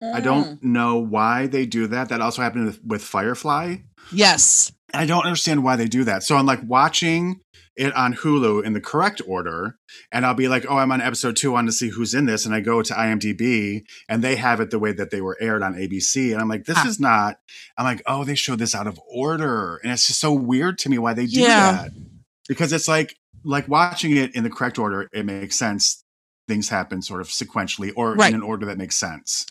I 0.02 0.20
Mm. 0.20 0.24
don't 0.24 0.62
know 0.64 0.96
why 0.98 1.46
they 1.46 1.64
do 1.64 1.86
that. 1.86 2.08
That 2.08 2.20
also 2.20 2.42
happened 2.42 2.66
with, 2.66 2.80
with 2.84 3.02
Firefly. 3.02 3.76
Yes. 4.12 4.72
I 4.92 5.06
don't 5.06 5.24
understand 5.24 5.62
why 5.64 5.76
they 5.76 5.86
do 5.86 6.04
that. 6.04 6.22
So 6.24 6.36
I'm 6.36 6.44
like 6.46 6.60
watching 6.66 7.40
it 7.76 7.94
on 7.94 8.14
Hulu 8.14 8.62
in 8.64 8.74
the 8.74 8.80
correct 8.80 9.22
order, 9.26 9.78
and 10.10 10.26
I'll 10.26 10.34
be 10.34 10.48
like, 10.48 10.66
oh, 10.68 10.76
I'm 10.76 10.92
on 10.92 11.00
episode 11.00 11.36
two, 11.36 11.50
I 11.50 11.54
want 11.54 11.68
to 11.68 11.72
see 11.72 11.88
who's 11.88 12.12
in 12.14 12.26
this. 12.26 12.44
And 12.44 12.54
I 12.54 12.60
go 12.60 12.82
to 12.82 12.92
IMDb 12.92 13.84
and 14.08 14.22
they 14.22 14.36
have 14.36 14.60
it 14.60 14.70
the 14.70 14.78
way 14.78 14.92
that 14.92 15.10
they 15.10 15.20
were 15.22 15.38
aired 15.40 15.62
on 15.62 15.74
ABC. 15.74 16.32
And 16.32 16.40
I'm 16.40 16.48
like, 16.48 16.64
this 16.64 16.76
Ah. 16.78 16.86
is 16.86 17.00
not, 17.00 17.36
I'm 17.78 17.84
like, 17.84 18.02
oh, 18.06 18.24
they 18.24 18.34
showed 18.34 18.58
this 18.58 18.74
out 18.74 18.86
of 18.86 19.00
order. 19.08 19.76
And 19.82 19.90
it's 19.92 20.06
just 20.06 20.20
so 20.20 20.32
weird 20.32 20.78
to 20.80 20.90
me 20.90 20.98
why 20.98 21.14
they 21.14 21.26
do 21.26 21.40
Yeah. 21.40 21.72
that. 21.72 21.90
Because 22.48 22.72
it's 22.72 22.88
like, 22.88 23.16
like 23.44 23.68
watching 23.68 24.16
it 24.16 24.34
in 24.34 24.44
the 24.44 24.50
correct 24.50 24.78
order, 24.78 25.08
it 25.12 25.24
makes 25.24 25.58
sense. 25.58 26.04
Things 26.48 26.68
happen 26.68 27.00
sort 27.02 27.20
of 27.22 27.28
sequentially 27.28 27.92
or 27.96 28.14
Right. 28.14 28.28
in 28.30 28.34
an 28.34 28.42
order 28.42 28.66
that 28.66 28.76
makes 28.78 28.96
sense. 28.96 29.46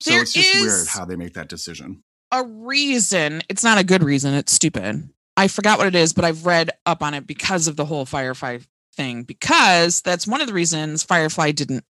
So 0.00 0.10
There 0.12 0.22
it's 0.22 0.32
just 0.32 0.54
weird 0.60 0.86
how 0.88 1.04
they 1.04 1.16
make 1.16 1.34
that 1.34 1.48
decision. 1.48 2.02
A 2.30 2.44
reason. 2.44 3.42
It's 3.48 3.62
not 3.64 3.78
a 3.78 3.84
good 3.84 4.02
reason. 4.02 4.32
It's 4.34 4.52
stupid. 4.52 5.08
I 5.36 5.48
forgot 5.48 5.78
what 5.78 5.86
it 5.86 5.94
is, 5.94 6.12
but 6.12 6.24
I've 6.24 6.44
read 6.46 6.70
up 6.86 7.02
on 7.02 7.14
it 7.14 7.26
because 7.26 7.66
of 7.68 7.76
the 7.76 7.84
whole 7.86 8.04
Firefly 8.04 8.58
thing. 8.96 9.22
Because 9.22 10.02
that's 10.02 10.26
one 10.26 10.40
of 10.40 10.46
the 10.46 10.52
reasons 10.52 11.02
Firefly 11.02 11.52
didn't 11.52 11.84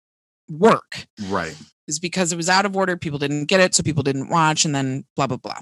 work. 0.50 1.06
Right. 1.28 1.56
is 1.88 1.98
because 1.98 2.32
it 2.32 2.36
was 2.36 2.48
out 2.48 2.66
of 2.66 2.76
order. 2.76 2.96
People 2.96 3.18
didn't 3.18 3.46
get 3.46 3.60
it, 3.60 3.74
so 3.74 3.82
people 3.82 4.02
didn't 4.02 4.28
watch, 4.28 4.64
and 4.64 4.74
then 4.74 5.04
blah 5.16 5.26
blah 5.26 5.38
blah. 5.38 5.60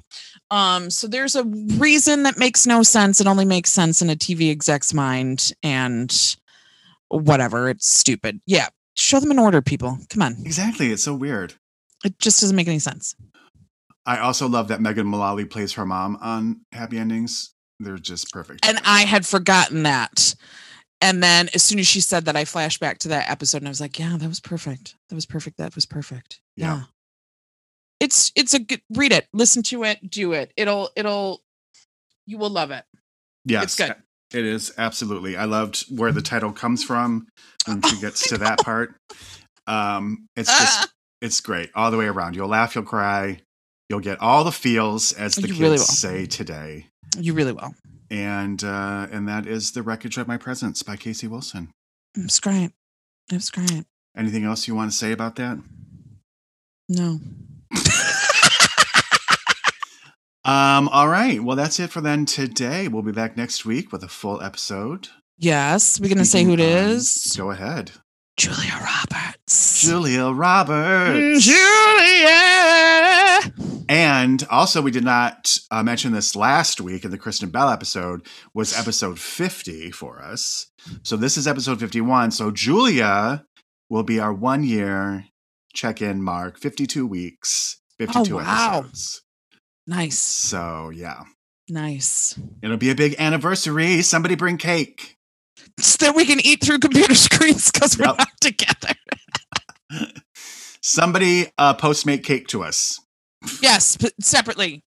Um, 0.50 0.90
so 0.90 1.06
there's 1.06 1.36
a 1.36 1.44
reason 1.44 2.24
that 2.24 2.38
makes 2.38 2.66
no 2.66 2.82
sense. 2.82 3.20
It 3.20 3.26
only 3.26 3.44
makes 3.44 3.72
sense 3.72 4.02
in 4.02 4.10
a 4.10 4.16
TV 4.16 4.50
exec's 4.50 4.92
mind, 4.92 5.52
and 5.62 6.36
whatever. 7.08 7.68
It's 7.70 7.88
stupid. 7.88 8.40
Yeah, 8.46 8.68
show 8.94 9.20
them 9.20 9.30
in 9.30 9.38
order, 9.38 9.62
people. 9.62 9.98
Come 10.10 10.22
on, 10.22 10.36
Exactly. 10.44 10.90
It's 10.90 11.04
so 11.04 11.14
weird. 11.14 11.54
it 12.04 12.18
just 12.18 12.40
doesn't 12.40 12.56
make 12.56 12.68
any 12.68 12.78
sense. 12.80 13.14
I 14.04 14.18
also 14.18 14.48
love 14.48 14.68
that 14.68 14.80
Megan 14.80 15.06
Mullally 15.06 15.44
plays 15.44 15.74
her 15.74 15.84
mom 15.86 16.18
on 16.20 16.62
Happy 16.72 16.98
Endings. 16.98 17.54
They're 17.80 17.98
just 17.98 18.32
perfect. 18.32 18.66
And 18.66 18.78
I 18.84 19.02
had 19.02 19.26
forgotten 19.26 19.84
that. 19.84 20.34
And 21.00 21.22
then 21.22 21.48
as 21.54 21.62
soon 21.62 21.78
as 21.78 21.86
she 21.86 22.00
said 22.00 22.24
that, 22.24 22.34
I 22.36 22.44
flashed 22.44 22.80
back 22.80 22.98
to 22.98 23.08
that 23.08 23.30
episode, 23.30 23.58
and 23.58 23.68
I 23.68 23.70
was 23.70 23.80
like, 23.80 23.98
"Yeah, 23.98 24.16
that 24.18 24.28
was 24.28 24.40
perfect. 24.40 24.96
That 25.08 25.14
was 25.14 25.26
perfect. 25.26 25.56
That 25.58 25.74
was 25.76 25.86
perfect. 25.86 26.40
Yeah. 26.56 26.66
Yeah, 26.66 26.82
it's 28.00 28.32
it's 28.34 28.54
a 28.54 28.58
good 28.58 28.82
read 28.94 29.12
it, 29.12 29.26
listen 29.32 29.62
to 29.64 29.84
it, 29.84 30.10
do 30.10 30.32
it. 30.32 30.52
It'll 30.56 30.90
it'll 30.96 31.40
you 32.26 32.38
will 32.38 32.50
love 32.50 32.70
it. 32.70 32.84
Yes, 33.44 33.64
It's 33.64 33.76
good. 33.76 33.94
It 34.32 34.44
is 34.44 34.72
absolutely. 34.76 35.36
I 35.36 35.44
loved 35.46 35.84
where 35.96 36.12
the 36.12 36.20
title 36.20 36.52
comes 36.52 36.84
from 36.84 37.28
when 37.66 37.80
she 37.82 37.98
gets 38.00 38.28
to 38.28 38.38
that 38.38 38.58
part. 38.64 38.94
Um, 39.66 40.26
it's 40.36 40.50
just 40.50 40.80
Ah, 40.80 40.88
it's 41.22 41.40
great 41.40 41.70
all 41.74 41.90
the 41.90 41.96
way 41.96 42.06
around. 42.06 42.36
You'll 42.36 42.48
laugh, 42.48 42.74
you'll 42.74 42.84
cry, 42.84 43.40
you'll 43.88 44.00
get 44.00 44.20
all 44.20 44.44
the 44.44 44.52
feels, 44.52 45.12
as 45.12 45.34
the 45.36 45.42
You 45.42 45.48
kids 45.48 45.60
really 45.60 45.78
say 45.78 46.26
today. 46.26 46.86
You 47.16 47.32
really 47.34 47.52
will. 47.52 47.74
And 48.10 48.62
uh, 48.64 49.06
and 49.10 49.28
that 49.28 49.46
is 49.46 49.72
the 49.72 49.82
wreckage 49.82 50.16
of 50.18 50.26
my 50.26 50.36
presence 50.36 50.82
by 50.82 50.96
Casey 50.96 51.26
Wilson. 51.26 51.70
It's 52.14 52.40
great. 52.40 52.70
It's 53.30 53.50
great. 53.50 53.84
Anything 54.16 54.44
else 54.44 54.66
you 54.66 54.74
want 54.74 54.90
to 54.90 54.96
say 54.96 55.12
about 55.12 55.36
that? 55.36 55.58
No. 56.88 57.20
Um, 60.44 60.88
all 60.88 61.08
right. 61.08 61.42
Well, 61.42 61.56
that's 61.56 61.78
it 61.78 61.90
for 61.90 62.00
then 62.00 62.24
today. 62.24 62.88
We'll 62.88 63.02
be 63.02 63.12
back 63.12 63.36
next 63.36 63.66
week 63.66 63.92
with 63.92 64.02
a 64.02 64.08
full 64.08 64.40
episode. 64.40 65.08
Yes, 65.36 66.00
we're 66.00 66.08
gonna 66.08 66.24
say 66.24 66.42
who 66.42 66.54
it 66.54 66.58
Speaking 66.58 66.74
on- 66.78 66.90
is. 66.90 67.34
Go 67.36 67.50
ahead. 67.50 67.90
Julia 68.38 68.72
Roberts. 68.80 69.37
Julia 69.48 70.30
Roberts. 70.30 71.44
Julia. 71.44 72.28
And 73.88 74.46
also, 74.50 74.82
we 74.82 74.90
did 74.90 75.04
not 75.04 75.56
uh, 75.70 75.82
mention 75.82 76.12
this 76.12 76.36
last 76.36 76.80
week 76.80 77.04
in 77.06 77.10
the 77.10 77.16
Kristen 77.18 77.48
Bell 77.48 77.70
episode, 77.70 78.26
was 78.52 78.76
episode 78.78 79.18
50 79.18 79.90
for 79.92 80.22
us. 80.22 80.66
So 81.02 81.16
this 81.16 81.38
is 81.38 81.48
episode 81.48 81.80
51. 81.80 82.32
So 82.32 82.50
Julia 82.50 83.46
will 83.88 84.02
be 84.02 84.20
our 84.20 84.34
one 84.34 84.62
year 84.64 85.24
check 85.72 86.02
in 86.02 86.22
mark, 86.22 86.58
52 86.58 87.06
weeks, 87.06 87.80
52 87.98 88.34
Oh, 88.34 88.36
wow. 88.42 88.78
episodes. 88.80 89.22
Nice. 89.86 90.18
So 90.18 90.90
yeah, 90.94 91.22
Nice. 91.70 92.38
it'll 92.62 92.76
be 92.76 92.90
a 92.90 92.94
big 92.94 93.14
anniversary. 93.18 94.02
Somebody 94.02 94.34
bring 94.34 94.58
cake. 94.58 95.16
So 95.80 96.06
that 96.06 96.14
we 96.16 96.24
can 96.24 96.40
eat 96.44 96.62
through 96.62 96.78
computer 96.80 97.14
screens 97.28 97.70
because 97.70 97.98
we're 97.98 98.06
Yep. 98.06 98.18
not 98.18 98.28
together. 98.40 98.94
Somebody 100.82 101.46
uh, 101.58 101.74
postmate 101.74 102.24
cake 102.24 102.48
to 102.48 102.62
us 102.62 103.00
Yes, 103.62 103.96
but 103.96 104.12
separately. 104.20 104.82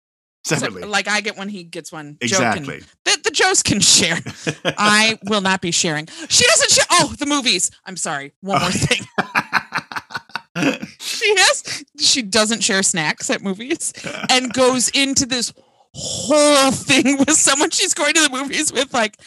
separately. 0.43 0.81
Sep- 0.81 0.89
like 0.91 1.07
I 1.07 1.21
get 1.21 1.37
one, 1.37 1.49
he 1.49 1.63
gets 1.63 1.91
one. 1.91 2.17
Joe 2.23 2.37
can- 2.39 2.63
exactly. 2.63 2.79
the, 3.05 3.19
the 3.25 3.31
Joes 3.31 3.61
can 3.61 3.79
share. 3.79 4.17
I 4.65 5.19
will 5.25 5.41
not 5.41 5.61
be 5.61 5.71
sharing. 5.71 6.07
She 6.29 6.45
doesn't 6.45 6.71
share. 6.71 6.85
Oh, 6.93 7.13
the 7.19 7.25
movies. 7.27 7.69
I'm 7.85 7.97
sorry. 7.97 8.33
One 8.41 8.61
more 8.61 8.71
thing. 8.71 9.05
She 10.99 11.33
has. 11.37 11.83
She 11.99 12.21
doesn't 12.21 12.61
share 12.63 12.83
snacks 12.83 13.29
at 13.29 13.41
movies 13.41 13.93
and 14.29 14.51
goes 14.51 14.89
into 14.89 15.25
this 15.25 15.53
whole 15.93 16.71
thing 16.71 17.17
with 17.19 17.31
someone 17.31 17.69
she's 17.69 17.93
going 17.93 18.13
to 18.13 18.21
the 18.21 18.29
movies 18.29 18.71
with. 18.71 18.93
Like, 18.93 19.17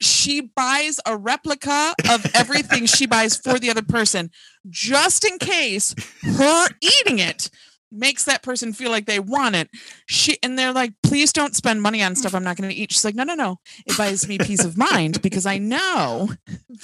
she 0.00 0.40
buys 0.40 1.00
a 1.06 1.16
replica 1.16 1.94
of 2.10 2.26
everything 2.34 2.86
she 2.86 3.06
buys 3.06 3.36
for 3.36 3.58
the 3.58 3.70
other 3.70 3.82
person 3.82 4.30
just 4.68 5.24
in 5.24 5.38
case 5.38 5.94
her 6.22 6.66
eating 6.80 7.18
it 7.18 7.50
makes 7.92 8.24
that 8.24 8.42
person 8.42 8.72
feel 8.72 8.90
like 8.90 9.06
they 9.06 9.20
want 9.20 9.54
it. 9.54 9.70
She 10.06 10.36
and 10.42 10.58
they're 10.58 10.72
like, 10.72 10.92
please 11.02 11.32
don't 11.32 11.54
spend 11.54 11.82
money 11.82 12.02
on 12.02 12.14
stuff 12.14 12.34
I'm 12.34 12.44
not 12.44 12.56
going 12.56 12.68
to 12.68 12.76
eat. 12.76 12.92
She's 12.92 13.04
like, 13.04 13.14
no, 13.14 13.24
no, 13.24 13.34
no. 13.34 13.60
It 13.86 13.96
buys 13.96 14.28
me 14.28 14.38
peace 14.38 14.64
of 14.64 14.76
mind 14.76 15.22
because 15.22 15.46
I 15.46 15.58
know 15.58 16.30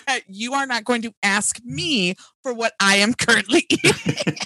that 0.07 0.23
you 0.29 0.55
are 0.55 0.67
not 0.67 0.85
going 0.85 1.03
to 1.03 1.13
ask 1.23 1.59
me 1.65 2.15
for 2.43 2.55
what 2.55 2.73
I 2.81 2.97
am 2.97 3.15
currently 3.15 3.67
eating. 3.71 4.37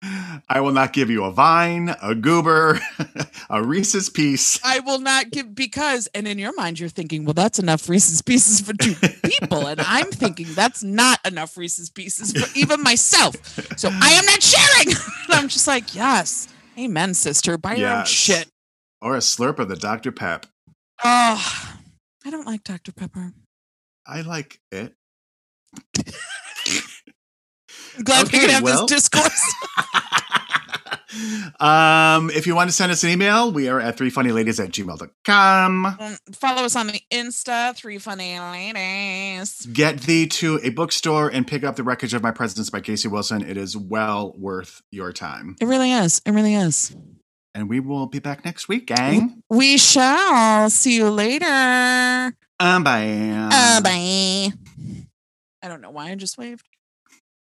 I 0.48 0.60
will 0.60 0.72
not 0.72 0.92
give 0.92 1.10
you 1.10 1.24
a 1.24 1.32
vine, 1.32 1.94
a 2.02 2.14
goober, 2.14 2.78
a 3.50 3.62
Reese's 3.62 4.08
piece. 4.08 4.60
I 4.64 4.80
will 4.80 5.00
not 5.00 5.30
give 5.30 5.54
because, 5.54 6.08
and 6.14 6.28
in 6.28 6.38
your 6.38 6.54
mind, 6.54 6.78
you're 6.78 6.88
thinking, 6.88 7.24
well, 7.24 7.34
that's 7.34 7.58
enough 7.58 7.88
Reese's 7.88 8.22
pieces 8.22 8.60
for 8.60 8.74
two 8.74 8.94
people. 8.94 9.66
And 9.66 9.80
I'm 9.80 10.10
thinking 10.10 10.46
that's 10.54 10.82
not 10.82 11.24
enough 11.26 11.56
Reese's 11.56 11.90
pieces 11.90 12.32
for 12.32 12.58
even 12.58 12.82
myself. 12.82 13.36
So 13.78 13.88
I 13.90 14.12
am 14.12 14.24
not 14.26 14.42
sharing. 14.42 14.94
I'm 15.30 15.48
just 15.48 15.66
like, 15.66 15.94
yes, 15.94 16.48
amen, 16.78 17.14
sister. 17.14 17.58
Buy 17.58 17.74
your 17.74 17.90
own 17.90 18.04
shit. 18.04 18.48
Or 19.00 19.14
a 19.14 19.20
slurp 19.20 19.58
of 19.58 19.68
the 19.68 19.76
Dr. 19.76 20.12
Pep. 20.12 20.46
Oh, 21.04 21.76
I 22.24 22.30
don't 22.30 22.46
like 22.46 22.64
Dr. 22.64 22.92
Pepper. 22.92 23.32
I 24.06 24.22
like 24.22 24.60
it. 24.72 24.94
I'm 27.98 28.04
glad 28.04 28.22
we 28.22 28.28
Okay, 28.28 28.40
can 28.46 28.50
have 28.50 28.62
well. 28.62 28.86
this 28.86 28.96
discourse. 29.08 29.54
um, 31.60 32.30
if 32.30 32.46
you 32.46 32.54
want 32.54 32.68
to 32.70 32.76
send 32.76 32.92
us 32.92 33.02
an 33.02 33.10
email, 33.10 33.50
we 33.50 33.68
are 33.68 33.80
at 33.80 33.96
threefunnyladies 33.96 34.62
at 34.62 34.70
gmail.com. 34.70 35.86
Um, 35.86 36.16
Follow 36.32 36.62
us 36.64 36.76
on 36.76 36.86
the 36.88 37.00
Insta, 37.12 37.74
Three 37.74 37.98
Funny 37.98 38.38
Ladies. 38.38 39.66
Get 39.66 40.02
thee 40.02 40.26
to 40.28 40.60
a 40.62 40.70
bookstore 40.70 41.28
and 41.28 41.46
pick 41.46 41.64
up 41.64 41.76
The 41.76 41.82
Wreckage 41.82 42.14
of 42.14 42.22
My 42.22 42.30
Presence 42.30 42.70
by 42.70 42.80
Casey 42.80 43.08
Wilson. 43.08 43.42
It 43.42 43.56
is 43.56 43.76
well 43.76 44.34
worth 44.38 44.82
your 44.90 45.12
time. 45.12 45.56
It 45.60 45.66
really 45.66 45.92
is. 45.92 46.20
It 46.24 46.30
really 46.32 46.54
is. 46.54 46.94
And 47.54 47.68
we 47.68 47.80
will 47.80 48.06
be 48.06 48.18
back 48.20 48.44
next 48.44 48.68
week, 48.68 48.86
gang. 48.86 49.42
We 49.50 49.78
shall 49.78 50.70
see 50.70 50.96
you 50.96 51.10
later. 51.10 51.46
Um, 52.60 52.84
bye. 52.84 53.48
Uh, 53.50 53.80
bye. 53.80 54.52
I 55.62 55.66
don't 55.68 55.80
know 55.80 55.90
why 55.90 56.10
I 56.10 56.14
just 56.14 56.38
waved. 56.38 56.68